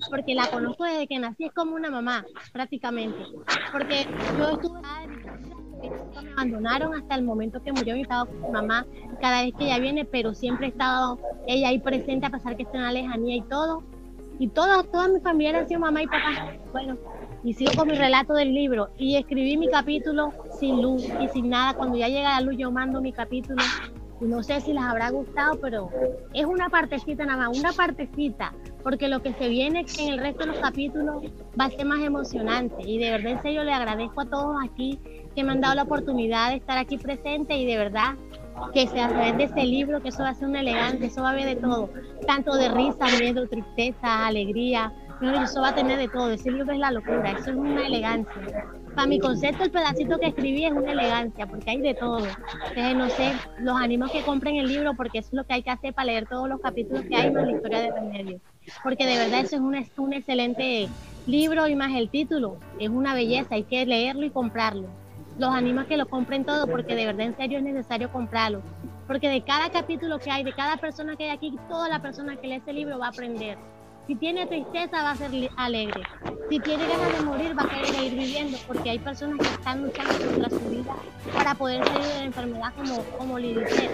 [0.09, 3.23] porque la conozco desde que nací, es como una mamá, prácticamente.
[3.71, 4.81] Porque yo estuve
[6.23, 8.85] me abandonaron hasta el momento que murió mi papá, mi mamá,
[9.19, 12.63] cada vez que ella viene, pero siempre ha estado ella ahí presente a pesar que
[12.63, 13.83] está en la lejanía y todo.
[14.39, 16.53] Y todos, toda mi familia han sido mamá y papá.
[16.71, 16.97] Bueno,
[17.43, 18.89] y sigo con mi relato del libro.
[18.97, 21.75] Y escribí mi capítulo sin luz y sin nada.
[21.75, 23.61] Cuando ya llega la luz, yo mando mi capítulo.
[24.23, 25.89] No sé si les habrá gustado, pero
[26.33, 28.53] es una partecita nada más, una partecita.
[28.81, 31.23] Porque lo que se viene en el resto de los capítulos
[31.59, 32.75] va a ser más emocionante.
[32.85, 34.99] Y de verdad, en serio, le agradezco a todos aquí
[35.35, 37.55] que me han dado la oportunidad de estar aquí presente.
[37.57, 38.15] Y de verdad,
[38.73, 41.29] que se través de este libro, que eso va a ser un elegante, eso va
[41.29, 41.89] a haber de todo,
[42.25, 44.93] tanto de risa, miedo, tristeza, alegría,
[45.31, 48.67] eso va a tener de todo, ese libro es la locura, eso es una elegancia.
[48.95, 52.25] Para mi concepto, el pedacito que escribí es una elegancia, porque hay de todo.
[52.69, 55.63] Entonces, no sé, los animo que compren el libro, porque eso es lo que hay
[55.63, 58.39] que hacer para leer todos los capítulos que hay más la historia de Remedio.
[58.83, 60.87] Porque de verdad eso es un, un excelente
[61.25, 64.87] libro y más el título, es una belleza, hay que leerlo y comprarlo
[65.37, 68.61] los animo a que lo compren todo porque de verdad en serio es necesario comprarlo.
[69.07, 72.37] Porque de cada capítulo que hay, de cada persona que hay aquí, toda la persona
[72.37, 73.57] que lee este libro va a aprender.
[74.05, 76.03] Si tiene tristeza va a ser alegre.
[76.49, 79.81] Si tiene ganas de morir va a querer seguir viviendo porque hay personas que están
[79.81, 80.93] luchando contra su vida
[81.33, 83.89] para poder salir de la enfermedad como, como le dice.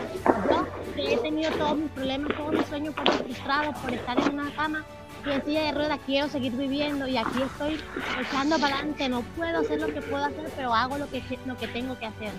[0.49, 4.33] Yo que he tenido todos mis problemas, todos mis sueños por frustrados por estar en
[4.33, 4.83] una cama
[5.25, 7.79] y en silla de ruedas quiero seguir viviendo y aquí estoy
[8.19, 11.55] echando para adelante, no puedo hacer lo que puedo hacer, pero hago lo que, lo
[11.55, 12.31] que tengo que hacer,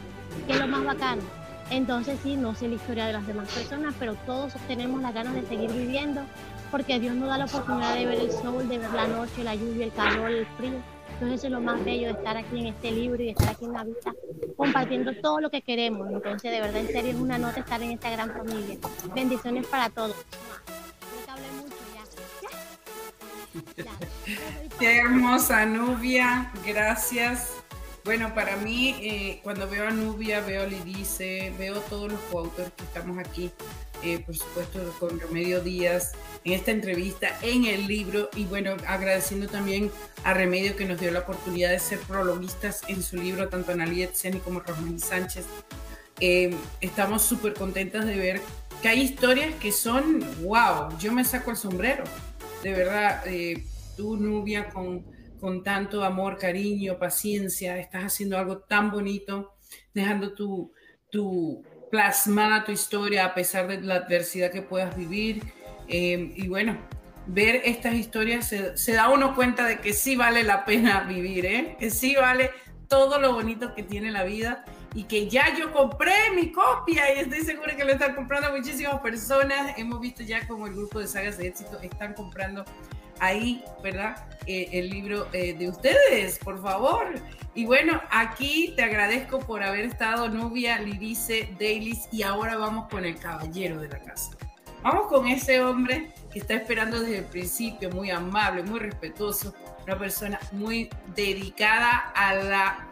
[0.47, 1.23] que es lo más bacano.
[1.71, 5.35] Entonces sí, no sé la historia de las demás personas, pero todos tenemos las ganas
[5.35, 6.23] de seguir viviendo,
[6.71, 9.55] porque Dios nos da la oportunidad de ver el sol, de ver la noche, la
[9.55, 10.83] lluvia, el calor, el frío.
[11.14, 13.66] Entonces es lo más bello de estar aquí en este libro y de estar aquí
[13.66, 14.14] en la vida,
[14.57, 16.09] compartiendo todo lo que queremos.
[16.11, 18.79] Entonces de verdad en serio es una nota estar en esta gran familia.
[19.14, 20.16] Bendiciones para todos.
[24.79, 27.51] Qué hermosa Nubia, gracias.
[28.05, 32.73] Bueno, para mí, eh, cuando veo a Nubia, veo a Lidice, veo todos los coautores
[32.73, 33.51] que estamos aquí,
[34.03, 36.12] eh, por supuesto con Remedio Díaz,
[36.44, 39.90] en esta entrevista, en el libro, y bueno, agradeciendo también
[40.24, 44.03] a Remedio que nos dio la oportunidad de ser prologuistas en su libro, tanto Analí
[44.03, 45.46] Etzeni como Rosmarie Sánchez.
[46.20, 48.40] Eh, estamos súper contentas de ver
[48.82, 52.05] que hay historias que son, wow, yo me saco el sombrero,
[52.62, 53.64] de verdad, eh,
[53.96, 55.05] tú Nubia con
[55.40, 59.55] con tanto amor, cariño, paciencia, estás haciendo algo tan bonito,
[59.94, 60.72] dejando tu,
[61.11, 65.43] tu plasmada tu historia a pesar de la adversidad que puedas vivir.
[65.88, 66.78] Eh, y bueno,
[67.26, 71.76] ver estas historias se, da uno cuenta de que sí vale la pena vivir, ¿eh?
[71.78, 72.51] que sí vale
[72.88, 74.64] todo lo bonito que tiene la vida
[74.95, 79.01] y que ya yo compré mi copia y estoy segura que lo están comprando muchísimas
[79.01, 79.78] personas.
[79.78, 82.64] Hemos visto ya como el grupo de sagas de éxito están comprando
[83.21, 84.16] ahí, ¿verdad?
[84.47, 87.14] Eh, el libro eh, de ustedes, por favor.
[87.55, 93.05] Y bueno, aquí te agradezco por haber estado, Nubia, Lirice, Dailis, y ahora vamos con
[93.05, 94.31] el caballero de la casa.
[94.83, 99.55] Vamos con ese hombre que está esperando desde el principio, muy amable, muy respetuoso,
[99.85, 102.89] una persona muy dedicada a la...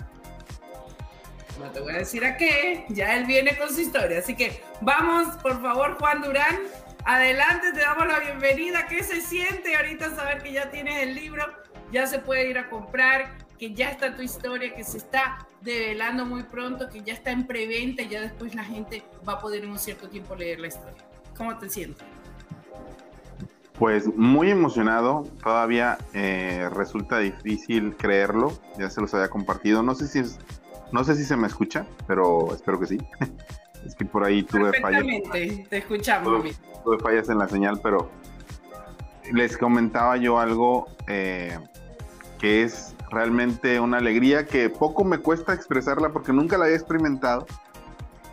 [1.58, 4.18] No te voy a decir a qué, ya él viene con su historia.
[4.18, 6.58] Así que vamos, por favor, Juan Durán,
[7.08, 8.86] adelante, te damos la bienvenida.
[8.86, 11.42] ¿Qué se siente ahorita saber que ya tienes el libro?
[11.90, 16.26] Ya se puede ir a comprar, que ya está tu historia, que se está develando
[16.26, 19.64] muy pronto, que ya está en preventa y ya después la gente va a poder
[19.64, 21.02] en un cierto tiempo leer la historia.
[21.34, 22.06] ¿Cómo te sientes?
[23.78, 30.08] Pues muy emocionado, todavía eh, resulta difícil creerlo, ya se los había compartido, no sé
[30.08, 30.36] si
[30.90, 32.98] no sé si se me escucha, pero espero que sí.
[33.86, 35.04] es que por ahí tuve fallas.
[35.32, 36.56] te escuchamos.
[36.84, 38.10] Tuve, fallas en la señal, pero
[39.32, 41.58] les comentaba yo algo eh,
[42.38, 47.46] que es realmente una alegría que poco me cuesta expresarla porque nunca la había experimentado,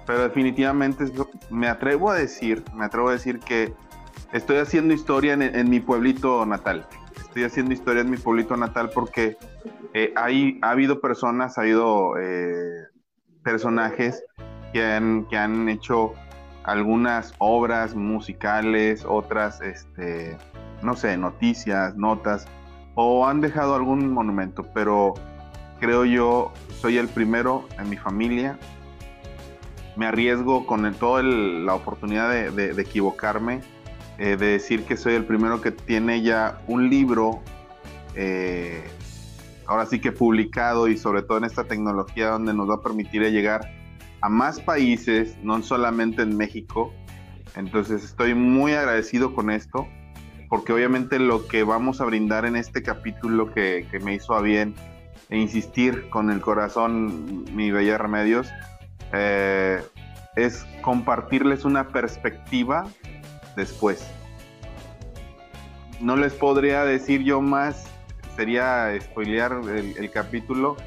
[0.05, 1.05] pero definitivamente
[1.49, 3.73] me atrevo a decir, me atrevo a decir que
[4.33, 6.87] estoy haciendo historia en, mi pueblito natal.
[7.17, 9.37] Estoy haciendo historia en mi pueblito natal porque
[9.93, 12.87] eh, hay, ha habido personas, ha habido eh,
[13.43, 14.23] personajes
[15.27, 16.13] que han, hecho
[16.63, 20.37] algunas obras musicales, otras, este,
[20.81, 22.47] no sé, noticias, notas,
[22.95, 25.13] o han dejado algún monumento, pero
[25.79, 26.51] creo yo
[26.81, 28.59] soy el primero en mi familia.
[29.95, 33.61] Me arriesgo con toda la oportunidad de equivocarme
[34.17, 37.41] eh, de decir que soy el primero que tiene ya un libro,
[38.15, 38.81] eh,
[39.65, 43.23] ahora sí que publicado y sobre todo en esta tecnología donde nos va a permitir
[43.23, 43.69] llegar
[44.25, 46.91] a más países, no solamente en México.
[47.55, 49.87] Entonces estoy muy agradecido con esto,
[50.49, 54.73] porque obviamente lo que vamos a brindar en este capítulo que, me hizo a bien
[55.29, 58.47] e insistir con el corazón, mi bella Remedios,
[59.13, 59.83] eh,
[60.35, 62.87] es compartirles una perspectiva
[63.55, 64.07] después.
[66.01, 67.85] No les podría decir yo más,
[68.35, 70.77] sería spoilear el, capítulo,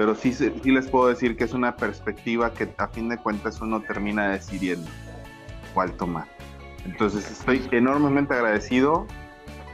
[0.00, 3.60] pero sí, sí les puedo decir que es una perspectiva que a fin de cuentas
[3.60, 4.88] uno termina decidiendo
[5.74, 6.26] cuál tomar.
[6.86, 9.06] Entonces estoy enormemente agradecido.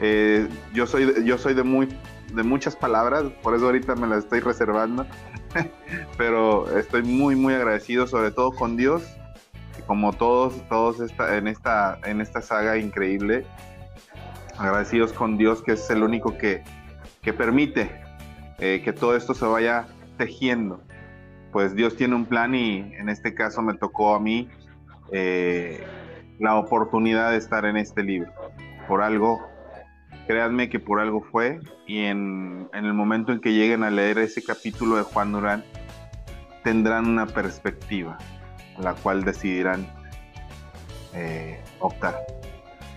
[0.00, 1.96] Eh, yo soy, yo soy de, muy,
[2.34, 5.06] de muchas palabras, por eso ahorita me las estoy reservando,
[6.18, 9.04] pero estoy muy, muy agradecido, sobre todo con Dios,
[9.86, 13.46] como todos, todos en, esta, en esta saga increíble,
[14.58, 16.64] agradecidos con Dios que es el único que,
[17.38, 17.90] permite
[18.58, 20.82] eh, que todo esto se vaya tejiendo.
[21.52, 24.48] Pues Dios tiene un plan y en este caso me tocó a mí
[25.12, 25.84] eh,
[26.38, 28.32] la oportunidad de estar en este libro.
[28.88, 29.46] Por algo,
[30.26, 34.18] créanme que por algo fue y en, en el momento en que lleguen a leer
[34.18, 35.64] ese capítulo de Juan Durán,
[36.62, 38.18] tendrán una perspectiva
[38.78, 39.86] la cual decidirán
[41.14, 42.14] eh, optar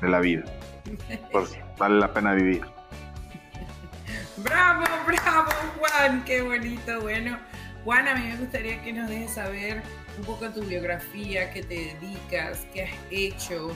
[0.01, 0.43] de la vida.
[1.31, 2.61] Pues vale la pena vivir.
[4.43, 7.01] Bravo, bravo, Juan, qué bonito.
[7.01, 7.37] Bueno,
[7.83, 9.81] Juan, a mí me gustaría que nos dejes saber
[10.17, 13.71] un poco tu biografía, qué te dedicas, qué has hecho,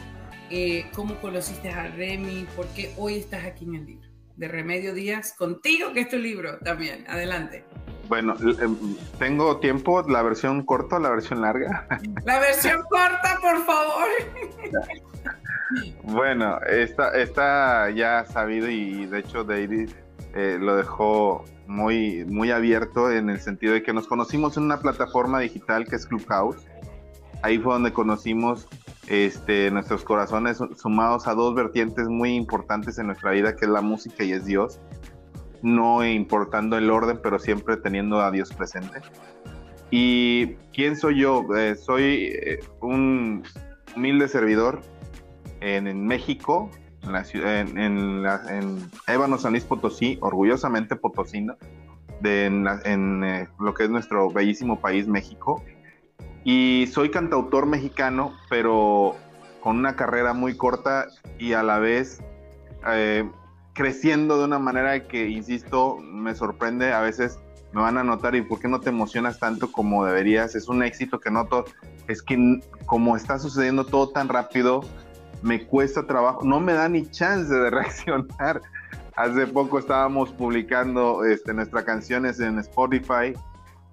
[0.50, 4.94] eh, cómo conociste a Remy, por qué hoy estás aquí en el libro de Remedio
[4.94, 7.06] Díaz, contigo, que es tu libro también.
[7.08, 7.64] Adelante.
[8.08, 11.88] Bueno, em, tengo tiempo, la versión corta o la versión larga.
[12.26, 14.08] La versión corta, por favor.
[16.04, 19.90] Bueno, está, está ya sabido y de hecho David
[20.34, 24.80] eh, lo dejó muy, muy abierto en el sentido de que nos conocimos en una
[24.80, 26.66] plataforma digital que es Clubhouse.
[27.42, 28.68] Ahí fue donde conocimos
[29.08, 33.82] este, nuestros corazones sumados a dos vertientes muy importantes en nuestra vida, que es la
[33.82, 34.80] música y es Dios
[35.64, 39.00] no importando el orden, pero siempre teniendo a Dios presente.
[39.90, 41.46] ¿Y quién soy yo?
[41.56, 43.44] Eh, soy eh, un
[43.96, 44.82] humilde servidor
[45.62, 46.70] en, México,
[47.04, 51.56] en, la ciudad, en, Ébano San Luis Potosí, orgullosamente potosino,
[52.22, 55.64] de, en, eh, lo que es nuestro bellísimo país, México.
[56.44, 59.16] Y soy cantautor mexicano, pero
[59.62, 61.08] con una carrera muy corta
[61.40, 62.22] y a la vez
[63.74, 66.94] creciendo de una manera que, insisto, me sorprende.
[66.94, 67.40] A veces
[67.74, 70.56] me van a notar, ¿y por qué no te emocionas tanto como deberías?
[70.56, 71.66] Es un éxito que noto.
[72.08, 74.82] Es que como está sucediendo todo tan rápido,
[75.44, 78.62] me cuesta trabajo, no me da ni chance de reaccionar.
[79.16, 83.34] Hace poco estábamos publicando este, nuestras canciones en Spotify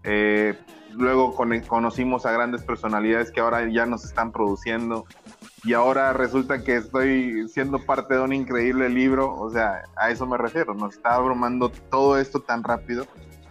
[0.03, 0.55] Eh,
[0.95, 5.05] luego conocimos a grandes personalidades que ahora ya nos están produciendo
[5.63, 10.27] y ahora resulta que estoy siendo parte de un increíble libro, o sea, a eso
[10.27, 13.07] me refiero, nos está abrumando todo esto tan rápido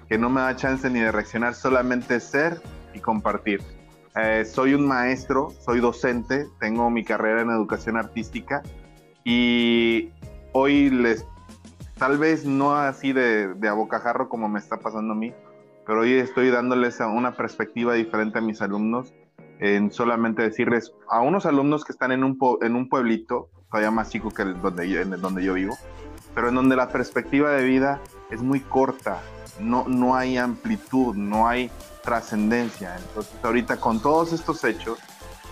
[0.07, 2.59] que no me da chance ni de reaccionar, solamente ser
[2.95, 3.61] y compartir.
[4.15, 8.63] Eh, soy un maestro, soy docente, tengo mi carrera en educación artística
[9.23, 10.09] y
[10.51, 11.25] hoy les,
[11.97, 15.33] tal vez no así de, de abocajarro como me está pasando a mí,
[15.85, 19.13] pero hoy estoy dándoles una perspectiva diferente a mis alumnos
[19.59, 24.09] en solamente decirles a unos alumnos que están en un, en un pueblito, todavía más
[24.09, 25.77] chico que el donde, yo, en donde yo vivo,
[26.33, 28.01] pero en donde la perspectiva de vida
[28.31, 29.21] es muy corta,
[29.59, 31.69] no, no hay amplitud, no hay
[32.09, 32.95] trascendencia.
[32.97, 34.97] Entonces ahorita con todos estos hechos,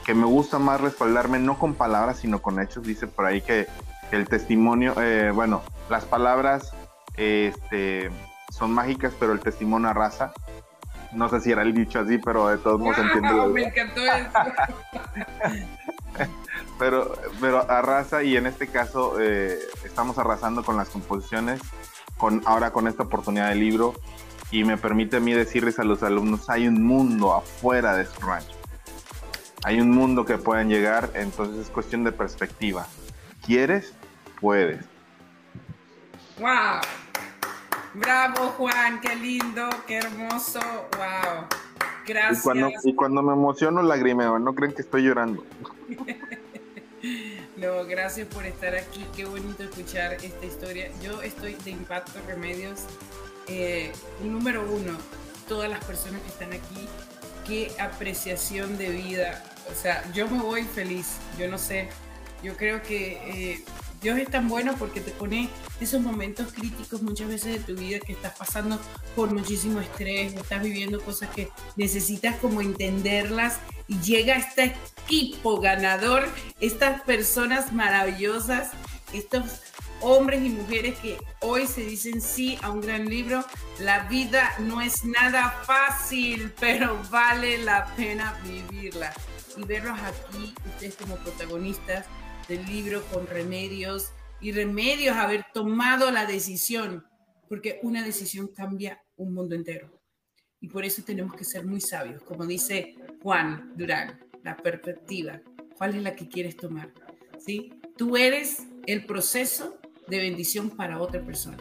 [0.03, 3.67] que me gusta más respaldarme no con palabras, sino con hechos, dice por ahí que,
[4.11, 6.71] el testimonio, eh, bueno, las palabras
[7.15, 8.09] este,
[8.49, 10.31] son mágicas, pero el testimonio arrasa.
[11.11, 13.49] No sé si era el dicho así, pero de todos modos entiendo.
[13.49, 14.31] Me encantó eso.
[16.79, 21.59] pero, pero arrasa y en este caso eh, estamos arrasando con las composiciones,
[22.17, 23.93] con, ahora con esta oportunidad de libro
[24.51, 28.19] y me permite a mí decirles a los alumnos, hay un mundo afuera de su
[28.21, 28.55] rancho.
[29.63, 32.87] Hay un mundo que pueden llegar, entonces es cuestión de perspectiva.
[33.45, 33.93] ¿Quieres?
[34.39, 34.85] Puedes.
[36.39, 36.81] ¡Wow!
[37.95, 40.59] Bravo, Juan, qué lindo, qué hermoso,
[40.97, 41.47] wow.
[42.05, 42.85] Gracias.
[42.85, 45.43] Y cuando, me emociono, lagrimeo, no creen que estoy llorando.
[47.57, 50.91] no, gracias por estar aquí, qué bonito escuchar esta historia.
[51.01, 52.85] Yo estoy de Impacto Remedios.
[53.47, 53.91] Eh,
[54.23, 54.97] número uno,
[55.47, 56.87] todas las personas que están aquí,
[57.45, 59.43] qué apreciación de vida.
[59.71, 61.89] O sea, yo me voy feliz, yo no sé,
[62.43, 63.63] yo creo que eh,
[64.01, 65.49] Dios es tan bueno porque te pone
[65.81, 68.79] esos momentos críticos muchas veces de tu vida que estás pasando
[69.15, 74.75] por muchísimo estrés, estás viviendo cosas que necesitas como entenderlas y llega este
[75.05, 76.27] equipo ganador,
[76.59, 78.71] estas personas maravillosas,
[79.13, 79.61] estos
[80.01, 83.43] hombres y mujeres que hoy se dicen sí a un gran libro.
[83.79, 89.13] La vida no es nada fácil, pero vale la pena vivirla.
[89.55, 92.05] Y verlos aquí, ustedes como protagonistas,
[92.47, 97.05] del libro con remedios y remedios haber tomado la decisión,
[97.49, 99.99] porque una decisión cambia un mundo entero.
[100.59, 105.41] Y por eso tenemos que ser muy sabios, como dice Juan Durán, la perspectiva.
[105.77, 106.93] ¿Cuál es la que quieres tomar?
[107.37, 107.71] ¿Sí?
[107.97, 111.57] Tú eres el proceso de bendición para otra persona.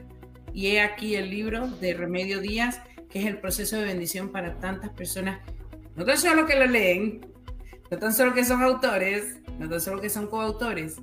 [0.53, 2.81] Y he aquí el libro de Remedio Díaz,
[3.11, 5.41] que es el proceso de bendición para tantas personas,
[5.95, 7.27] no tan solo que lo leen,
[7.91, 10.97] no tan solo que son autores, no tan solo que son coautores,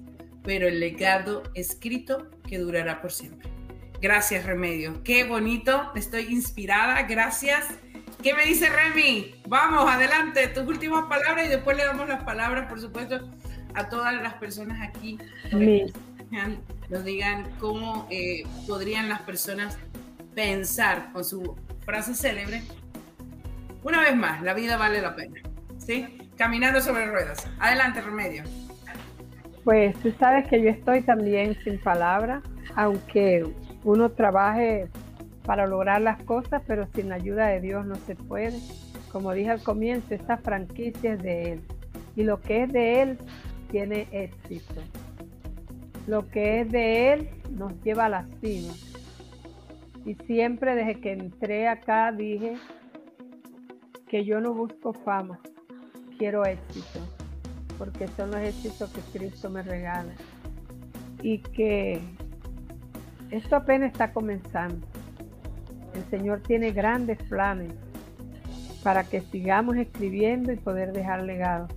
[0.43, 3.49] pero el legado escrito que durará por siempre.
[4.01, 5.01] Gracias, Remedio.
[5.03, 7.67] Qué bonito, estoy inspirada, gracias.
[8.21, 9.35] ¿Qué me dice Remy?
[9.47, 13.19] Vamos, adelante, tus últimas palabras y después le damos las palabras, por supuesto,
[13.73, 15.17] a todas las personas aquí.
[15.49, 16.57] que
[16.93, 19.79] Nos digan cómo eh, podrían las personas
[20.35, 22.61] pensar con su frase célebre.
[23.83, 25.41] Una vez más, la vida vale la pena.
[25.79, 26.23] ¿Sí?
[26.37, 27.47] caminando sobre ruedas.
[27.59, 28.43] Adelante, Remedio.
[29.63, 32.43] Pues tú sabes que yo estoy también sin palabras,
[32.75, 33.43] aunque
[33.83, 34.87] uno trabaje
[35.45, 38.59] para lograr las cosas, pero sin la ayuda de Dios no se puede.
[39.11, 41.61] Como dije al comienzo, esta franquicia es de Él.
[42.15, 43.17] Y lo que es de Él
[43.71, 44.81] tiene éxito.
[46.07, 48.73] Lo que es de Él nos lleva a la cima.
[50.05, 52.55] Y siempre desde que entré acá dije
[54.07, 55.39] que yo no busco fama,
[56.17, 56.99] quiero éxito,
[57.77, 60.13] porque son los éxitos que Cristo me regala.
[61.21, 62.01] Y que
[63.31, 64.85] esto apenas está comenzando.
[65.95, 67.71] El Señor tiene grandes planes
[68.83, 71.71] para que sigamos escribiendo y poder dejar legados.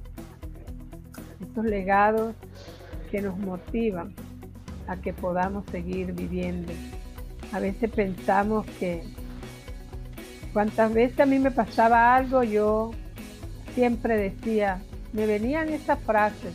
[1.41, 2.35] Estos legados
[3.07, 4.14] que nos motivan
[4.86, 6.72] a que podamos seguir viviendo.
[7.52, 9.02] A veces pensamos que
[10.52, 12.92] cuántas veces a mí me pasaba algo, yo
[13.74, 14.80] siempre decía,
[15.12, 16.54] me venían esas frases,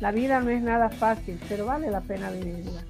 [0.00, 2.82] la vida no es nada fácil, pero vale la pena vivirla.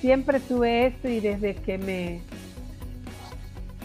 [0.00, 2.20] Siempre tuve esto y desde que me,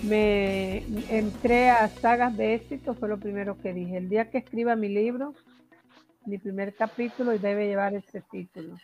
[0.03, 3.97] me entré a sagas de éxito fue lo primero que dije.
[3.97, 5.33] El día que escriba mi libro,
[6.26, 8.78] mi primer capítulo y debe llevar ese título.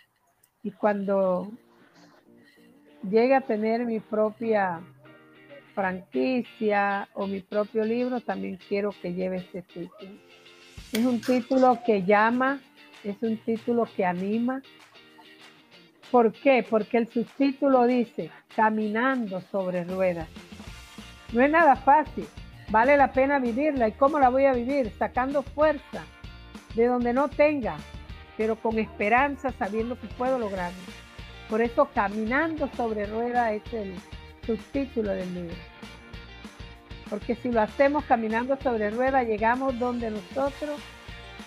[0.63, 1.51] Y cuando
[3.09, 4.81] llegue a tener mi propia
[5.73, 10.11] franquicia o mi propio libro, también quiero que lleve este título.
[10.91, 12.59] Es un título que llama,
[13.03, 14.61] es un título que anima.
[16.11, 16.65] ¿Por qué?
[16.69, 20.27] Porque el subtítulo dice, caminando sobre ruedas.
[21.31, 22.27] No es nada fácil,
[22.71, 23.89] Vale la pena vivirla.
[23.89, 24.91] ¿Y cómo la voy a vivir?
[24.97, 26.05] Sacando fuerza
[26.75, 27.77] de donde no tenga,
[28.37, 30.79] pero con esperanza, sabiendo que puedo lograrlo.
[31.49, 33.95] Por eso, Caminando sobre rueda es el
[34.45, 35.55] subtítulo del libro.
[37.09, 40.79] Porque si lo hacemos caminando sobre rueda, llegamos donde nosotros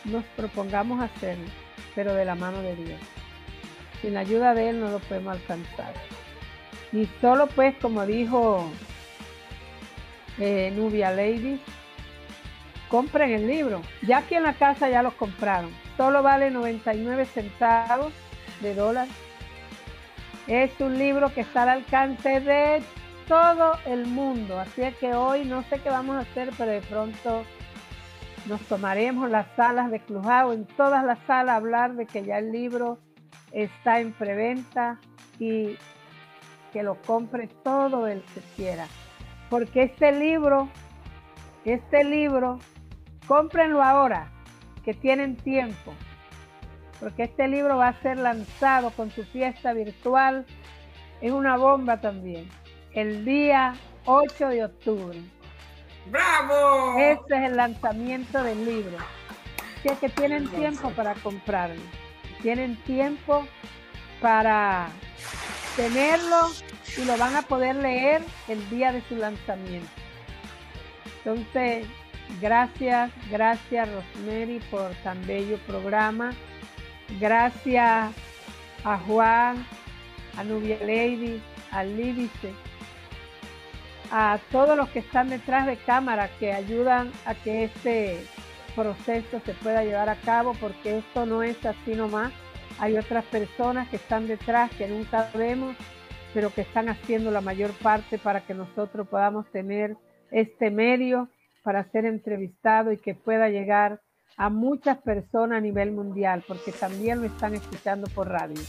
[0.05, 1.47] nos propongamos hacerlo,
[1.95, 3.01] pero de la mano de Dios.
[4.03, 5.95] Sin la ayuda de Él no lo podemos alcanzar.
[6.93, 8.71] Y solo pues, como dijo
[10.39, 11.59] eh, Nubia Lady,
[12.95, 13.83] compren el libro.
[14.03, 15.69] Ya aquí en la casa ya lo compraron.
[15.97, 18.13] Solo vale 99 centavos
[18.61, 19.09] de dólar.
[20.47, 22.85] Es un libro que está al alcance de
[23.27, 24.61] todo el mundo.
[24.61, 27.43] Así es que hoy no sé qué vamos a hacer, pero de pronto
[28.47, 32.53] nos tomaremos las salas de Clujao, en todas las salas, hablar de que ya el
[32.53, 33.01] libro
[33.51, 35.01] está en preventa
[35.41, 35.77] y
[36.73, 38.87] que lo compre todo el que quiera.
[39.51, 40.69] Porque este libro,
[41.65, 42.61] este libro,
[43.27, 44.31] cómprenlo ahora,
[44.85, 45.95] que tienen tiempo.
[47.01, 50.47] Porque este libro va a ser lanzado con su fiesta virtual.
[51.21, 52.49] Es una bomba también
[52.95, 55.19] el día 8 de octubre.
[56.07, 56.99] ¡Bravo!
[56.99, 58.97] Este es el lanzamiento del libro.
[59.79, 61.83] Así es que tienen tiempo para comprarlo.
[62.43, 63.47] Tienen tiempo
[64.21, 64.89] para
[65.77, 66.51] tenerlo
[66.97, 69.89] y lo van a poder leer el día de su lanzamiento.
[71.19, 71.87] Entonces,
[72.41, 76.33] gracias, gracias Rosemary por tan bello programa.
[77.21, 78.13] Gracias
[78.85, 79.67] a Juan,
[80.37, 82.53] a Nubia Lady, a Lídice
[84.11, 88.25] a todos los que están detrás de cámara que ayudan a que este
[88.77, 92.33] proceso se pueda llevar a cabo, porque esto no es así nomás.
[92.79, 95.77] Hay otras personas que están detrás que nunca vemos,
[96.33, 99.97] pero que están haciendo la mayor parte para que nosotros podamos tener
[100.31, 101.29] este medio
[101.65, 104.01] para ser entrevistado y que pueda llegar
[104.37, 108.61] a muchas personas a nivel mundial, porque también lo están escuchando por radio.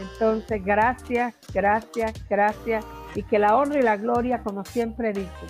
[0.00, 2.84] Entonces, gracias, gracias, gracias
[3.14, 5.46] y que la honra y la gloria, como siempre dicho,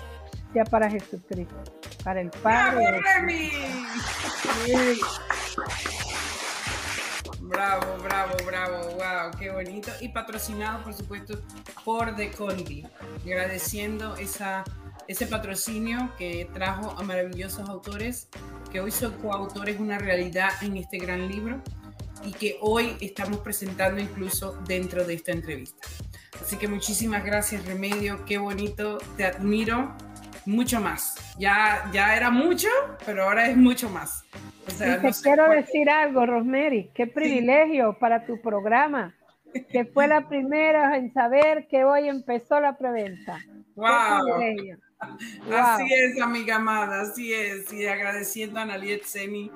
[0.51, 1.55] sea para Jesucristo,
[2.03, 3.01] para el Padre.
[3.01, 3.41] ¡Bravo,
[7.51, 9.91] Bravo, bravo, bravo, wow, qué bonito.
[9.99, 11.41] Y patrocinado, por supuesto,
[11.83, 12.85] por The Condi.
[13.25, 14.63] Agradeciendo esa,
[15.11, 18.29] ese patrocinio que trajo a maravillosos autores,
[18.71, 21.61] que hoy son coautores una realidad en este gran libro
[22.23, 25.87] y que hoy estamos presentando incluso dentro de esta entrevista.
[26.41, 28.23] Así que muchísimas gracias, Remedio.
[28.25, 28.99] Qué bonito.
[29.17, 29.95] Te admiro
[30.45, 31.15] mucho más.
[31.37, 32.69] Ya, ya era mucho,
[33.05, 34.23] pero ahora es mucho más.
[34.67, 36.89] O te quiero decir algo, Rosemary.
[36.93, 39.13] Qué privilegio para tu programa,
[39.71, 43.39] que fue la primera en saber que hoy empezó la preventa.
[43.81, 44.43] Wow.
[45.51, 47.73] Así es, amiga amada, así es.
[47.73, 49.49] Y agradeciendo a Naliet Seni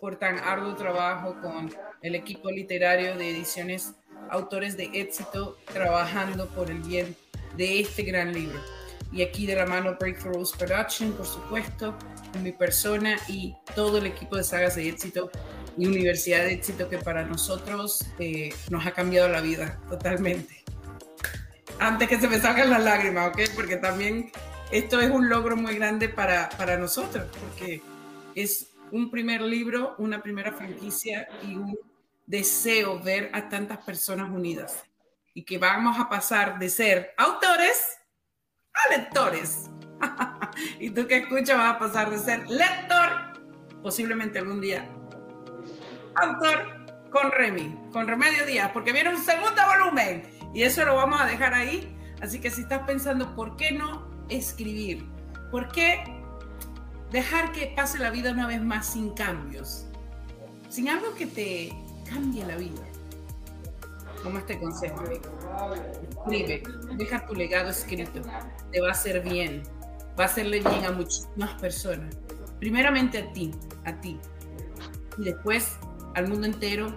[0.00, 1.68] por tan arduo trabajo con
[2.00, 3.94] el equipo literario de ediciones
[4.30, 7.16] autores de éxito trabajando por el bien
[7.56, 8.60] de este gran libro.
[9.10, 11.96] Y aquí de la mano Breakthroughs Production, por supuesto,
[12.40, 15.28] mi persona y todo el equipo de sagas de éxito
[15.76, 20.62] y Universidad de Éxito que para nosotros eh, nos ha cambiado la vida totalmente.
[21.82, 23.40] Antes que se me salgan las lágrimas, ¿ok?
[23.56, 24.30] Porque también
[24.70, 27.82] esto es un logro muy grande para, para nosotros, porque
[28.36, 31.76] es un primer libro, una primera franquicia y un
[32.24, 34.84] deseo ver a tantas personas unidas
[35.34, 37.98] y que vamos a pasar de ser autores
[38.74, 39.68] a lectores.
[40.78, 43.42] y tú que escuchas vas a pasar de ser lector,
[43.82, 44.88] posiblemente algún día,
[46.14, 51.20] autor con Remy, con Remedio Díaz, porque viene un segundo volumen y eso lo vamos
[51.20, 51.96] a dejar ahí.
[52.20, 55.04] Así que si estás pensando, ¿por qué no escribir?
[55.50, 56.04] ¿Por qué
[57.10, 59.86] dejar que pase la vida una vez más sin cambios?
[60.68, 61.72] Sin algo que te
[62.08, 62.82] cambie la vida.
[64.22, 65.02] Como este consejo.
[66.24, 66.62] Escribe,
[66.96, 68.22] deja tu legado escrito.
[68.70, 69.62] Te va a hacer bien.
[70.18, 72.16] Va a hacerle bien a muchísimas personas.
[72.60, 73.50] Primeramente a ti,
[73.84, 74.20] a ti.
[75.18, 75.76] Y después
[76.14, 76.94] al mundo entero,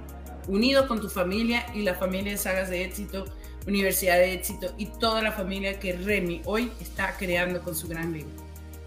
[0.47, 3.25] unido con tu familia y la familia de Sagas de Éxito,
[3.67, 8.13] Universidad de Éxito y toda la familia que Remy hoy está creando con su gran
[8.13, 8.33] libro,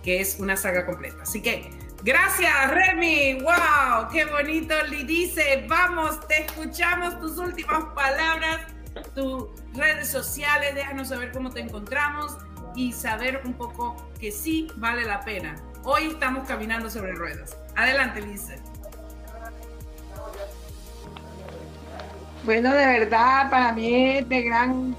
[0.03, 1.23] que es una saga completa.
[1.23, 1.71] Así que
[2.05, 3.43] Gracias, Remy.
[3.43, 4.09] ¡Wow!
[4.13, 4.75] ¡Qué bonito!
[4.89, 8.61] Le dice, vamos, te escuchamos tus últimas palabras,
[9.17, 12.37] tus redes sociales, déjanos saber cómo te encontramos
[12.77, 15.57] y saber un poco que sí vale la pena.
[15.83, 17.57] Hoy estamos caminando sobre ruedas.
[17.75, 18.68] Adelante, Lice.
[22.49, 24.97] Bueno, de verdad, para mí es de gran,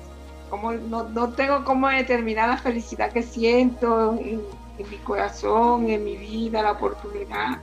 [0.51, 4.43] como no, no tengo cómo determinar la felicidad que siento en
[4.87, 7.57] mi corazón, en mi vida, la oportunidad.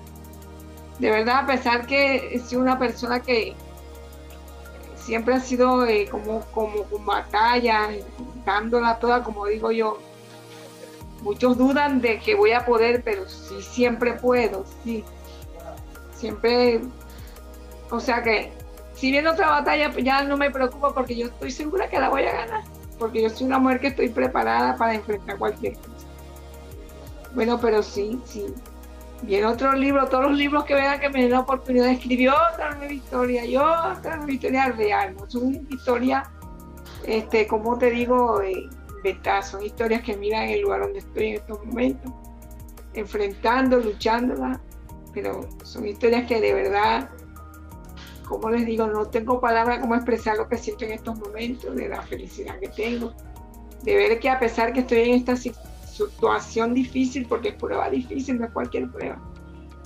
[0.98, 3.54] De verdad, a pesar que he sido una persona que
[4.96, 7.88] siempre ha sido eh, como, como con batalla,
[8.44, 9.98] dándola toda, como digo yo.
[11.22, 15.04] Muchos dudan de que voy a poder, pero sí siempre puedo, sí.
[16.12, 16.80] Siempre,
[17.88, 18.55] o sea que
[18.96, 22.08] si viene otra batalla, pues ya no me preocupo porque yo estoy segura que la
[22.08, 22.64] voy a ganar,
[22.98, 26.06] porque yo soy una mujer que estoy preparada para enfrentar cualquier cosa.
[27.34, 28.46] Bueno, pero sí, sí.
[29.22, 32.30] Viene otro libro, todos los libros que vean que me den la oportunidad de escribir
[32.30, 36.28] otra nueva historia y otra nueva historia real, no son historias,
[37.06, 38.68] este, como te digo, eh,
[39.42, 42.12] son historias que miran el lugar donde estoy en estos momentos,
[42.94, 44.60] enfrentando, luchándola,
[45.14, 47.08] pero son historias que de verdad
[48.26, 51.88] como les digo, no tengo palabras como expresar lo que siento en estos momentos, de
[51.88, 53.14] la felicidad que tengo,
[53.82, 58.38] de ver que a pesar que estoy en esta situación difícil, porque es prueba difícil,
[58.38, 59.20] no es cualquier prueba,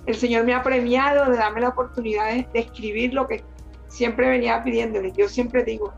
[0.06, 3.44] el Señor me ha premiado de darme la oportunidad de, escribir lo que
[3.88, 5.12] siempre venía pidiéndole.
[5.12, 5.92] Yo siempre digo,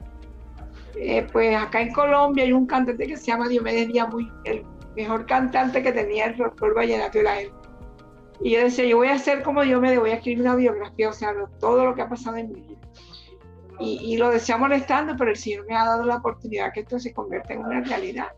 [0.97, 4.65] eh, pues acá en Colombia hay un cantante que se llama Diomedes Díaz, muy, el
[4.97, 7.62] mejor cantante que tenía el folclore vallenato la época
[8.43, 11.09] y yo decía, yo voy a hacer como yo me voy a escribir una biografía,
[11.09, 12.81] o sea, todo lo que ha pasado en mi vida.
[13.79, 17.13] Y, lo decía molestando, pero el Señor me ha dado la oportunidad que esto se
[17.13, 18.29] convierta en una realidad.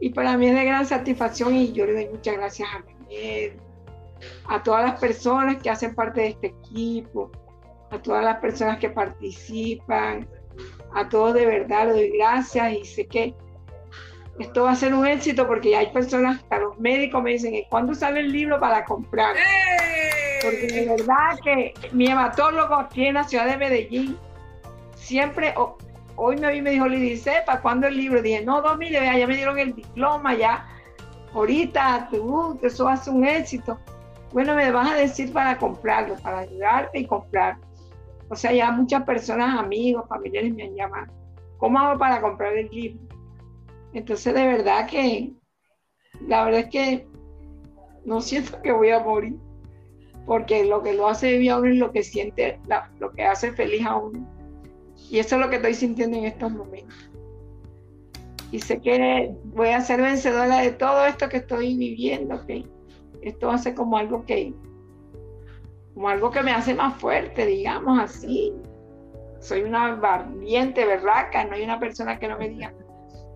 [0.00, 3.60] Y para mí es de gran satisfacción y yo le doy muchas gracias a Miguel,
[4.48, 7.30] a todas las personas que hacen parte de este equipo,
[7.90, 10.26] a todas las personas que participan,
[10.94, 13.34] a todos de verdad le doy gracias y sé que
[14.38, 17.94] esto va a ser un éxito porque hay personas, hasta los médicos me dicen, ¿cuándo
[17.94, 19.36] sale el libro para comprar?
[19.36, 20.40] ¡Eh!
[20.42, 24.16] Porque de verdad que mi hematólogo aquí en la ciudad de Medellín,
[24.94, 25.54] siempre,
[26.16, 28.22] hoy me vi me dijo, Lidice, ¿para cuándo el libro?
[28.22, 30.66] Dije, no, dos mil, ya me dieron el diploma, ya,
[31.34, 33.78] ahorita, tú, eso va a ser un éxito.
[34.32, 37.56] Bueno, me vas a decir para comprarlo, para ayudarte y comprar.
[38.28, 41.12] O sea, ya muchas personas, amigos, familiares me han llamado.
[41.56, 43.07] ¿Cómo hago para comprar el libro?
[43.92, 45.32] Entonces, de verdad que,
[46.26, 47.08] la verdad es que
[48.04, 49.36] no siento que voy a morir,
[50.26, 52.60] porque lo que lo hace vivir a uno es lo que siente,
[52.98, 54.26] lo que hace feliz a uno.
[55.10, 57.10] Y eso es lo que estoy sintiendo en estos momentos.
[58.50, 62.64] Y sé que voy a ser vencedora de todo esto que estoy viviendo, que
[63.22, 64.54] esto ser como algo que,
[65.94, 68.52] como algo que me hace más fuerte, digamos así.
[69.40, 72.72] Soy una valiente, berraca, no hay una persona que no me diga,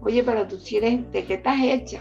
[0.02, 2.00] Oye, pero tú si eres, ¿de qué estás hecha?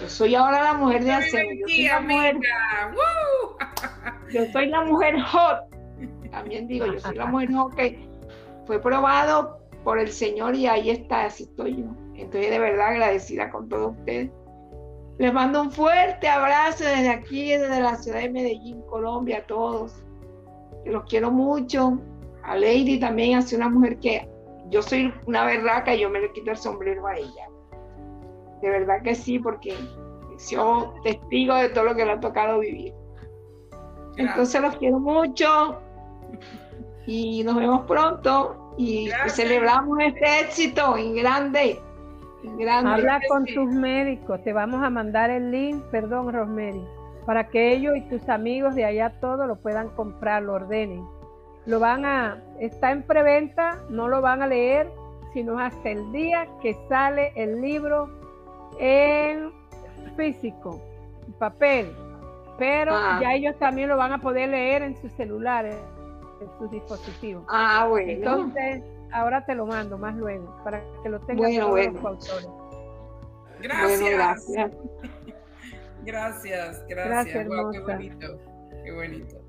[0.00, 1.48] Yo soy ahora la mujer de acero.
[1.52, 2.36] Yo soy la mujer,
[4.32, 5.58] yo soy la mujer hot.
[6.30, 8.08] También digo, yo soy la mujer hot que
[8.66, 11.86] fue probado por el Señor y ahí está, así estoy yo.
[12.14, 14.30] Estoy de verdad agradecida con todos ustedes.
[15.18, 20.02] Les mando un fuerte abrazo desde aquí, desde la ciudad de Medellín, Colombia, a todos.
[20.84, 21.98] los quiero mucho.
[22.42, 24.28] A Lady también, hace una mujer que
[24.70, 27.48] yo soy una berraca y yo me le quito el sombrero a ella.
[28.62, 29.74] De verdad que sí, porque
[30.50, 32.92] yo testigo de todo lo que le ha tocado vivir.
[34.16, 35.80] Entonces los quiero mucho
[37.06, 41.80] y nos vemos pronto y celebramos este éxito en grande.
[42.42, 42.90] grande.
[42.90, 46.84] Habla con tus médicos, te vamos a mandar el link, perdón Rosemary,
[47.26, 51.06] para que ellos y tus amigos de allá todos lo puedan comprar, lo ordenen
[51.66, 54.90] lo van a, está en preventa, no lo van a leer,
[55.32, 58.08] sino hasta el día que sale el libro
[58.78, 59.52] en
[60.16, 60.80] físico,
[61.26, 61.92] en papel.
[62.58, 63.18] Pero ah.
[63.20, 65.76] ya ellos también lo van a poder leer en sus celulares,
[66.40, 67.44] en sus dispositivos.
[67.48, 68.12] Ah, bueno.
[68.12, 68.82] Entonces,
[69.12, 72.48] ahora te lo mando más luego, para que lo tengan bueno, todos los autores.
[73.60, 74.10] Gracias.
[74.10, 74.72] gracias.
[76.04, 77.48] gracias, gracias.
[77.72, 78.38] qué bonito,
[78.84, 79.45] qué bonito.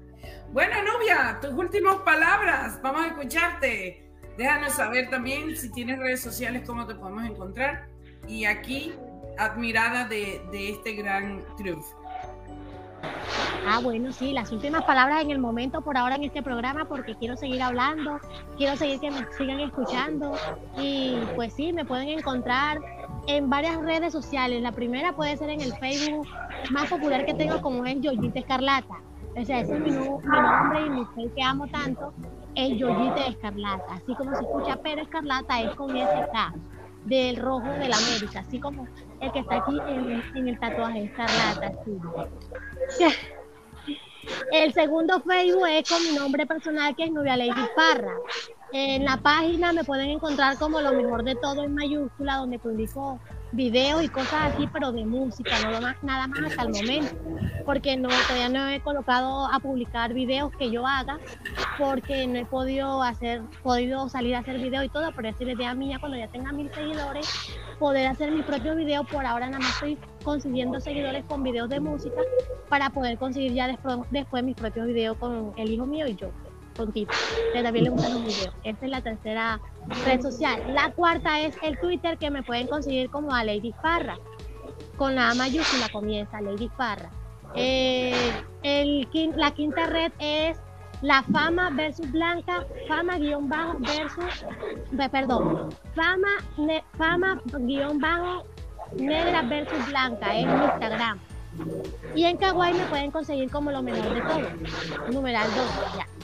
[0.53, 2.79] Bueno, novia, tus últimas palabras.
[2.81, 4.09] Vamos a escucharte.
[4.37, 7.87] Déjanos saber también si tienes redes sociales, cómo te podemos encontrar.
[8.27, 8.93] Y aquí,
[9.37, 11.95] admirada de, este gran triunfo.
[13.67, 17.15] Ah, bueno, sí, las últimas palabras en el momento por ahora en este programa porque
[17.15, 18.19] quiero seguir hablando,
[18.57, 20.33] quiero seguir que me sigan escuchando
[20.77, 22.79] y pues sí, me pueden encontrar
[23.27, 24.61] en varias redes sociales.
[24.61, 26.27] La primera puede ser en el Facebook
[26.71, 29.06] más popular que tengo como es Yoyita Escarlata.
[29.39, 32.11] O sea, ese es mi, nombre y mi fe que amo tanto,
[32.55, 33.93] es Yoyite Escarlata.
[33.93, 36.53] Así como se escucha, pero Escarlata es con ese K
[37.05, 38.87] del rojo de la América, así como
[39.21, 39.77] el que está aquí
[40.35, 41.71] en, el tatuaje Escarlata.
[44.51, 48.13] El segundo Facebook es con mi nombre personal, que es Novia Lady Parra.
[48.73, 53.21] En la página me pueden encontrar como lo mejor de todo en mayúscula, donde publico
[53.51, 57.15] videos y cosas así, pero de música, no más, nada más hasta el momento,
[57.65, 61.17] porque no, todavía no he colocado a publicar videos que yo haga,
[61.77, 65.73] porque no he podido hacer, podido salir a hacer videos y todo, pero esa idea
[65.73, 67.27] mía cuando ya tenga mil seguidores,
[67.79, 71.79] poder hacer mis propios videos, por ahora nada más estoy consiguiendo seguidores con videos de
[71.79, 72.21] música
[72.69, 76.31] para poder conseguir ya después, después mis propios videos con el hijo mío y yo
[76.77, 77.07] con que
[77.53, 78.55] también le gustan los videos.
[78.63, 79.59] Esta es la tercera
[80.05, 80.61] red social.
[80.73, 84.17] La cuarta es el Twitter que me pueden conseguir como a Lady Farra.
[84.95, 87.09] Con la mayúscula comienza Lady Farra.
[87.55, 88.31] Eh,
[89.35, 90.57] la quinta red es
[91.01, 94.45] la fama versus blanca, fama guion bajo versus,
[95.11, 96.27] perdón, fama,
[96.97, 98.43] fama guion bajo
[98.97, 101.19] negra versus blanca en Instagram.
[102.15, 105.11] Y en Kawaii me pueden conseguir como lo mejor de todo.
[105.11, 106.16] Numeral 2, ya.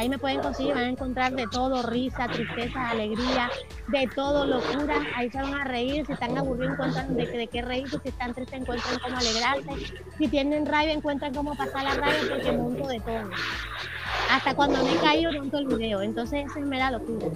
[0.00, 3.50] Ahí me pueden conseguir, van a encontrar de todo, risa, tristeza, alegría,
[3.88, 4.94] de todo, locura.
[5.14, 8.62] Ahí se van a reír, si están aburridos encuentran de, qué reírse, si están tristes
[8.62, 9.68] encuentran cómo alegrarse,
[10.16, 13.28] si tienen rabia encuentran cómo pasar la rabia porque monto de todo.
[14.30, 17.26] Hasta cuando me he caído monto el video, entonces esa es mera locura.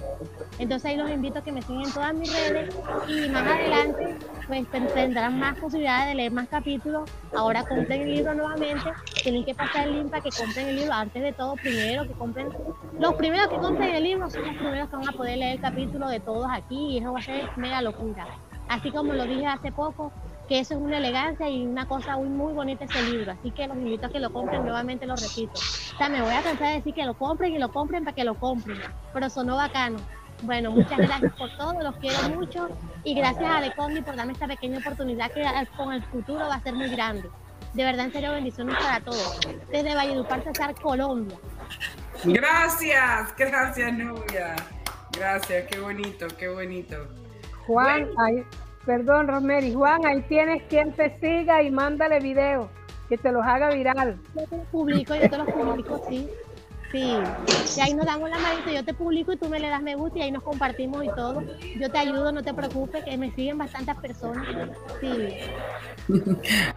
[0.61, 2.73] Entonces ahí los invito a que me sigan en todas mis redes
[3.09, 4.17] y más adelante
[4.47, 7.11] pues tendrán más posibilidades de leer más capítulos.
[7.35, 8.93] Ahora compren el libro nuevamente,
[9.25, 12.13] tienen que pasar el link para que compren el libro antes de todo, primero que
[12.13, 12.49] compren.
[13.01, 15.61] Los primeros que compren el libro son los primeros que van a poder leer el
[15.61, 18.29] capítulo de todos aquí y eso va a ser mega locura.
[18.69, 20.13] Así como lo dije hace poco,
[20.49, 23.33] que eso es una elegancia y una cosa muy, muy bonita ese libro.
[23.33, 25.53] Así que los invito a que lo compren, nuevamente lo repito.
[25.55, 28.15] O sea, me voy a cansar de decir que lo compren y lo compren para
[28.15, 28.79] que lo compren,
[29.13, 29.99] pero sonó bacano.
[30.43, 32.69] Bueno, muchas gracias por todo, los quiero mucho
[33.05, 35.45] y gracias a Alecondi por darme esta pequeña oportunidad que
[35.77, 37.31] con el futuro va a ser muy grande.
[37.73, 39.41] De verdad, en serio, bendiciones para todos.
[39.71, 41.37] Desde Valledupar, Cesar, Colombia.
[42.25, 44.55] Gracias, gracias, Nubia.
[45.13, 47.09] Gracias, qué bonito, qué bonito.
[47.67, 48.45] Juan, ahí,
[48.87, 52.69] perdón, Rosemary, Juan, ahí tienes quien te siga y mándale video,
[53.09, 54.19] que te los haga viral.
[54.35, 56.29] Yo te los publico, yo te los publico, sí.
[56.93, 57.13] Sí,
[57.77, 59.97] y ahí nos damos la manita, yo te publico y tú me le das me
[59.97, 61.43] gusta y ahí nos compartimos y todo.
[61.77, 64.47] Yo te ayudo, no te preocupes, que me siguen bastantes personas.
[65.01, 65.39] Sí.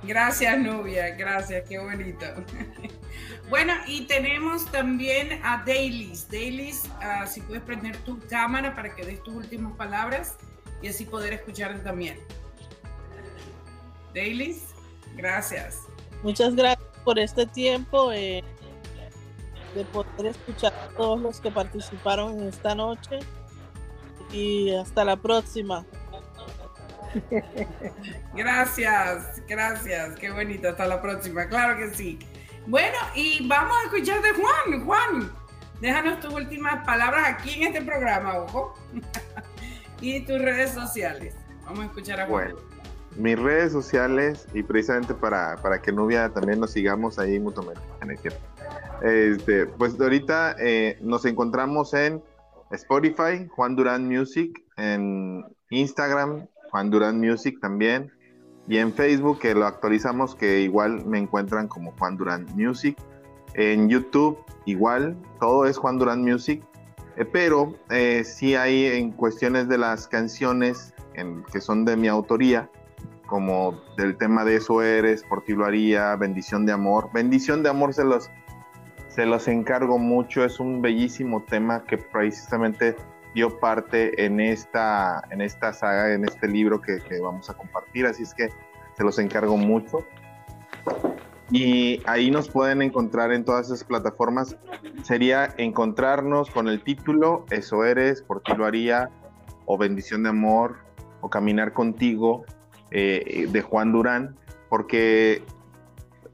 [0.03, 2.25] Gracias, Nubia, gracias, qué bonito.
[3.49, 6.27] Bueno, y tenemos también a Dailies.
[6.29, 10.35] Dailies, ah, si puedes prender tu cámara para que des tus últimas palabras
[10.81, 12.19] y así poder escucharte también.
[14.13, 14.73] Dailies,
[15.15, 15.81] gracias.
[16.23, 18.11] Muchas gracias por este tiempo.
[18.11, 18.43] Eh,
[19.75, 23.19] de poder escuchar a todos los que participaron en esta noche.
[24.31, 25.85] Y hasta la próxima.
[28.35, 32.19] Gracias, gracias, qué bonito, hasta la próxima, claro que sí.
[32.67, 34.85] Bueno, y vamos a escuchar de Juan.
[34.85, 35.33] Juan,
[35.79, 38.73] déjanos tus últimas palabras aquí en este programa, ojo.
[40.01, 41.35] y tus redes sociales.
[41.65, 42.53] Vamos a escuchar a Juan.
[43.15, 47.81] Mis redes sociales, y precisamente para, para que Nubia también nos sigamos ahí mutuamente.
[49.01, 52.21] Este, pues ahorita eh, nos encontramos en
[52.71, 58.11] Spotify, Juan Durán Music, en Instagram, Juan Durán Music también,
[58.67, 62.97] y en Facebook, que lo actualizamos, que igual me encuentran como Juan Durán Music.
[63.53, 66.61] En YouTube, igual, todo es Juan Durán Music,
[67.25, 70.93] pero eh, sí hay en cuestiones de las canciones
[71.51, 72.69] que son de mi autoría,
[73.25, 77.09] como del tema de Eso Eres, Por ti lo haría, Bendición de Amor.
[77.11, 78.29] Bendición de Amor se los
[79.17, 82.95] se los encargo mucho, es un bellísimo tema que precisamente
[83.33, 88.21] dio parte en esta, en esta saga, en este libro que, vamos a compartir, así
[88.21, 88.49] es que
[88.95, 90.05] se los encargo mucho.
[91.49, 94.57] Y ahí nos pueden encontrar en todas esas plataformas.
[95.03, 99.09] Sería encontrarnos con el título Eso eres, por ti lo haría,
[99.65, 100.77] o Bendición de Amor,
[101.21, 102.43] o Caminar contigo,
[102.91, 104.35] eh, de Juan Durán,
[104.69, 105.43] porque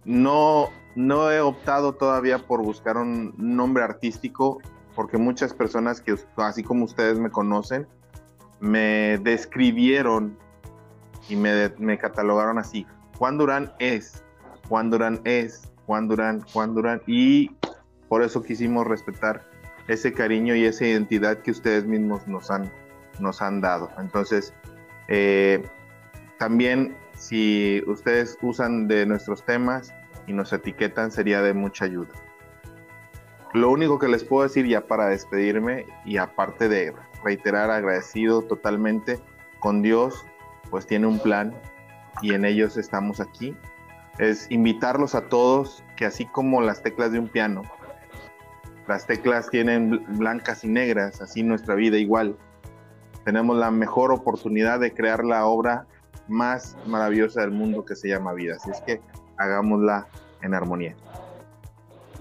[0.06, 4.60] no, no he optado todavía por buscar un nombre artístico
[4.96, 7.88] porque muchas personas que, así como ustedes me conocen,
[8.60, 10.38] me describieron
[11.30, 12.86] y me, catalogaron así.
[13.18, 14.24] Juan Durán es,
[14.68, 17.02] Juan Durán es, Juan Durán, Juan Durán.
[17.08, 17.52] Y
[18.08, 19.44] por eso quisimos respetar
[19.88, 22.72] ese cariño y esa identidad que ustedes mismos nos han,
[23.20, 23.90] nos han dado.
[23.98, 24.54] Entonces,
[25.08, 25.64] eh,
[26.38, 29.94] también si ustedes usan de nuestros temas,
[30.28, 32.14] y nos etiquetan sería de mucha ayuda.
[33.54, 39.20] Lo único que les puedo decir ya para despedirme y aparte de reiterar agradecido totalmente
[39.60, 40.26] con Dios,
[40.70, 41.54] pues tiene un plan
[42.22, 43.56] y en ellos estamos aquí,
[44.20, 47.64] es invitarlos a todos que así como las teclas de un piano,
[48.88, 52.38] las teclas tienen blancas y negras, así nuestra vida igual.
[53.24, 55.88] Tenemos la mejor oportunidad de crear la obra
[56.28, 58.56] más maravillosa del mundo que se llama vida.
[58.56, 59.02] Así es que
[59.38, 60.08] hagámosla
[60.42, 60.96] en armonía.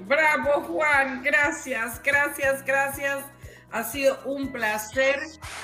[0.07, 3.25] Bravo Juan, gracias, gracias, gracias.
[3.73, 5.17] Ha sido un placer.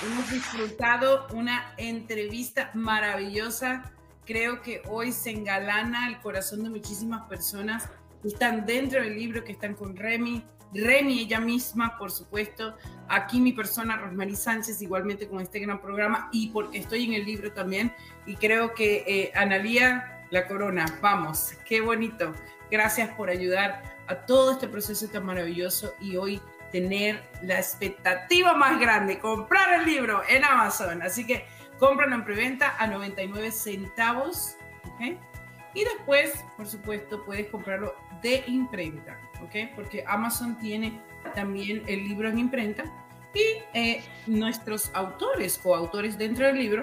[0.05, 3.92] Hemos disfrutado una entrevista maravillosa.
[4.28, 7.88] Creo que hoy se engalana el corazón de muchísimas personas
[8.20, 10.44] que están dentro del libro, que están con Remy.
[10.74, 12.76] Remy, ella misma, por supuesto.
[13.09, 17.24] Aquí mi persona, Rosmarie Sánchez, igualmente con este gran programa y porque estoy en el
[17.24, 17.94] libro también.
[18.26, 22.34] Y creo que eh, Analía, la corona, vamos, qué bonito.
[22.70, 26.38] Gracias por ayudar a todo este proceso tan maravilloso y hoy
[26.70, 31.00] tener la expectativa más grande, comprar el libro en Amazon.
[31.00, 31.46] Así que
[31.78, 34.56] cómpralo en preventa a 99 centavos.
[35.74, 39.74] Y después, por supuesto, puedes comprarlo de imprenta, ¿ok?
[39.76, 41.00] Porque Amazon tiene
[41.34, 42.84] también el libro en imprenta
[43.34, 46.82] y eh, nuestros autores, coautores dentro del libro,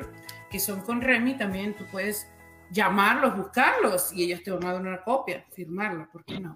[0.49, 2.27] que son con Remy, también tú puedes
[2.71, 6.55] llamarlos, buscarlos y ellos te van a dar una copia, firmarla, ¿por qué no?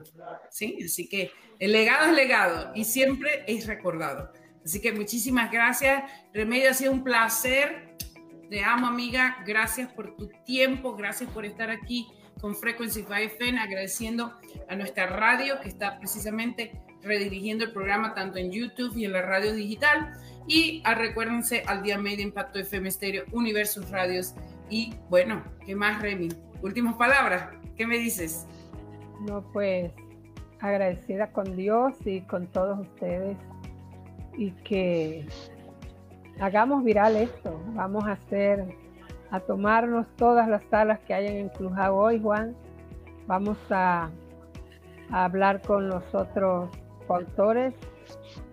[0.49, 4.31] Sí, así que el legado es legado y siempre es recordado.
[4.63, 6.03] Así que muchísimas gracias.
[6.33, 7.97] Remedio, ha sido un placer.
[8.49, 9.37] Te amo, amiga.
[9.45, 10.95] Gracias por tu tiempo.
[10.95, 12.07] Gracias por estar aquí
[12.41, 14.33] con Frequency 5 FM, agradeciendo
[14.67, 16.71] a nuestra radio que está precisamente
[17.03, 20.13] redirigiendo el programa tanto en YouTube y en la radio digital.
[20.47, 24.33] Y a, recuérdense al día medio Impacto FM Estéreo, Universos Radios
[24.67, 26.29] y bueno, ¿qué más, Remy?
[26.63, 28.47] Últimas palabras, ¿qué me dices?
[29.21, 29.91] No, pues
[30.59, 33.37] agradecida con Dios y con todos ustedes
[34.37, 35.25] y que
[36.39, 37.59] hagamos viral esto.
[37.73, 38.65] Vamos a hacer,
[39.31, 41.51] a tomarnos todas las salas que hayan en
[41.91, 42.55] hoy, Juan.
[43.27, 44.09] Vamos a
[45.11, 46.69] hablar con los otros
[47.07, 47.73] autores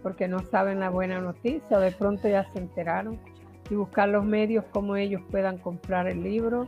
[0.02, 3.18] porque no saben la buena noticia, de pronto ya se enteraron
[3.70, 6.66] y buscar los medios como ellos puedan comprar el libro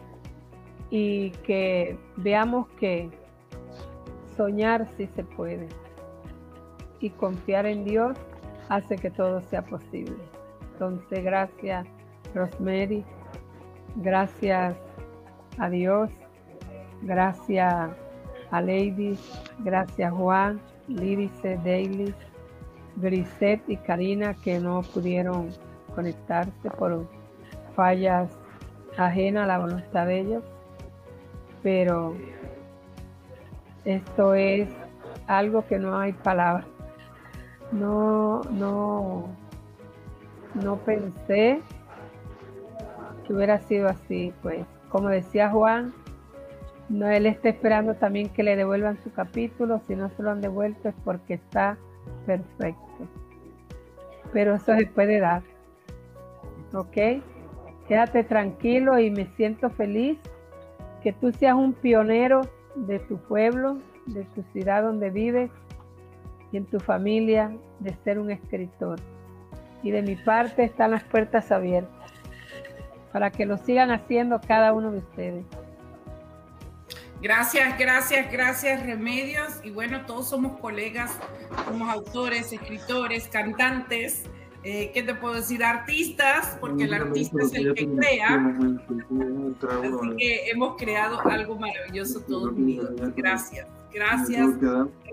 [0.91, 3.11] y que veamos que
[4.37, 5.69] soñar sí se puede
[7.01, 8.19] y confiar en Dios
[8.69, 10.17] hace que todo sea posible.
[10.79, 11.89] Entonces, gracias
[12.33, 13.05] Rosemary,
[13.97, 14.77] gracias
[15.59, 16.09] a Dios,
[17.03, 17.91] gracias
[18.53, 19.19] a Lady,
[19.59, 22.15] gracias Juan, Lírice, Daily,
[22.95, 25.49] Grisette y Karina que no pudieron
[25.97, 27.09] conectarse por
[27.75, 28.31] fallas
[28.97, 30.45] ajenas a la voluntad de ellos,
[31.61, 32.15] pero
[33.85, 34.69] esto es
[35.27, 36.67] algo que no hay palabras.
[37.73, 39.25] No, no,
[40.63, 41.61] no pensé
[43.27, 45.93] que hubiera sido así, pues como decía Juan,
[46.89, 50.41] no, él está esperando también que le devuelvan su capítulo, si no se lo han
[50.41, 51.77] devuelto es porque está
[52.25, 52.83] perfecto.
[54.33, 55.43] Pero eso se puede dar.
[56.75, 57.23] ¿ok?
[57.87, 60.19] Quédate tranquilo y me siento feliz
[61.03, 62.43] que tú seas un pionero
[62.75, 65.51] de tu pueblo, de tu ciudad donde vives
[66.53, 68.99] y en tu familia de ser un escritor.
[69.83, 71.99] Y de mi parte están las puertas abiertas
[73.13, 75.45] para que lo sigan haciendo cada uno de ustedes.
[77.21, 79.61] Gracias, gracias, gracias, Remedios.
[79.65, 81.19] Y bueno, todos somos colegas,
[81.67, 84.25] somos autores, escritores, cantantes.
[84.65, 85.65] Eh, ¿qué te puedo decir?
[85.65, 88.55] Artistas, porque el artista es el que crea.
[89.69, 92.91] Así que hemos creado algo maravilloso todos unidos.
[93.17, 94.49] Gracias, gracias.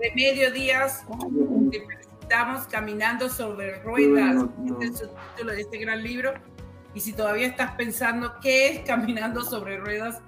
[0.00, 1.04] Remedio Díaz,
[1.70, 1.82] te
[2.26, 4.46] felicitamos caminando sobre ruedas.
[4.80, 6.34] Este es el título de este gran libro.
[6.94, 10.20] Y si todavía estás pensando qué es caminando sobre ruedas,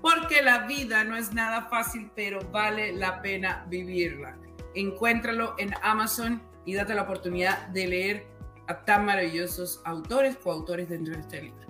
[0.00, 4.36] porque la vida no es nada fácil, pero vale la pena vivirla.
[4.74, 8.26] Encuéntralo en Amazon y date la oportunidad de leer
[8.66, 11.66] a tan maravillosos autores, coautores dentro de este libro.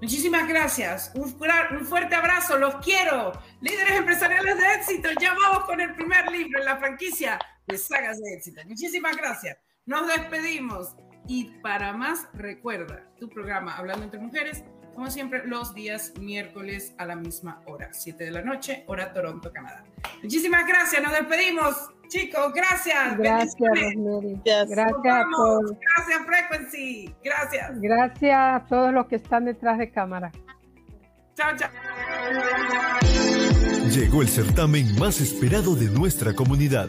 [0.00, 1.12] Muchísimas gracias.
[1.14, 1.36] Un,
[1.72, 2.56] un, fuerte abrazo.
[2.56, 3.32] Los quiero.
[3.60, 5.08] Líderes empresariales de éxito.
[5.20, 8.60] Ya vamos con el primer libro en la franquicia de Sagas de Éxito.
[8.66, 9.58] Muchísimas gracias.
[9.86, 10.96] Nos despedimos.
[11.26, 14.64] Y para más, recuerda tu programa Hablando entre Mujeres,
[14.94, 19.52] como siempre, los días miércoles a la misma hora, 7 de la noche, hora Toronto,
[19.52, 19.84] Canadá.
[20.22, 21.02] Muchísimas gracias.
[21.02, 21.90] Nos despedimos.
[22.08, 23.16] Chicos, gracias.
[23.18, 24.40] Gracias, Rosemary.
[24.44, 27.14] Gracias, gracias, Frequency.
[27.22, 27.80] Gracias.
[27.80, 30.32] Gracias a todos los que están detrás de cámara.
[31.34, 31.70] Chao, chao.
[33.90, 36.88] Llegó el certamen más esperado de nuestra comunidad.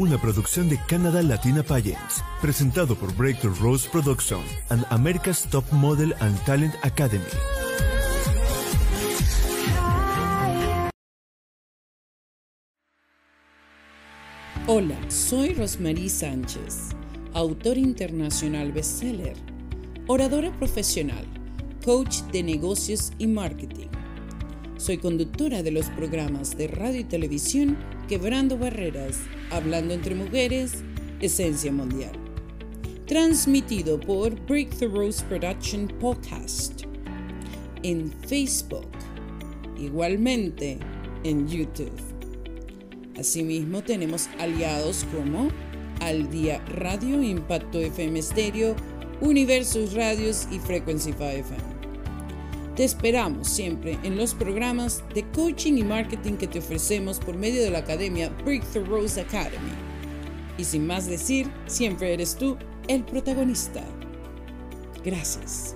[0.00, 4.40] Una producción de Canada Latina Pageants, presentado por Breakthrough Rose Production
[4.70, 7.22] and America's Top Model and Talent Academy.
[14.66, 16.96] Hola, soy Rosmarie Sánchez,
[17.34, 19.36] autor internacional bestseller,
[20.06, 21.26] oradora profesional,
[21.84, 23.99] coach de negocios y marketing.
[24.80, 27.76] Soy conductora de los programas de radio y televisión
[28.08, 29.18] Quebrando Barreras,
[29.50, 30.72] Hablando entre Mujeres,
[31.20, 32.12] Esencia Mundial.
[33.06, 36.84] Transmitido por Breakthrough Rose Production Podcast
[37.82, 38.88] en Facebook,
[39.78, 40.78] igualmente
[41.24, 41.92] en YouTube.
[43.18, 45.50] Asimismo, tenemos aliados como
[46.00, 48.74] Al Día Radio, Impacto FM Stereo,
[49.20, 51.69] Universos Radios y Frequency 5 FM.
[52.76, 57.62] Te esperamos siempre en los programas de coaching y marketing que te ofrecemos por medio
[57.62, 59.72] de la academia Breakthrough Rose Academy.
[60.56, 62.56] Y sin más decir, siempre eres tú
[62.88, 63.82] el protagonista.
[65.04, 65.74] Gracias.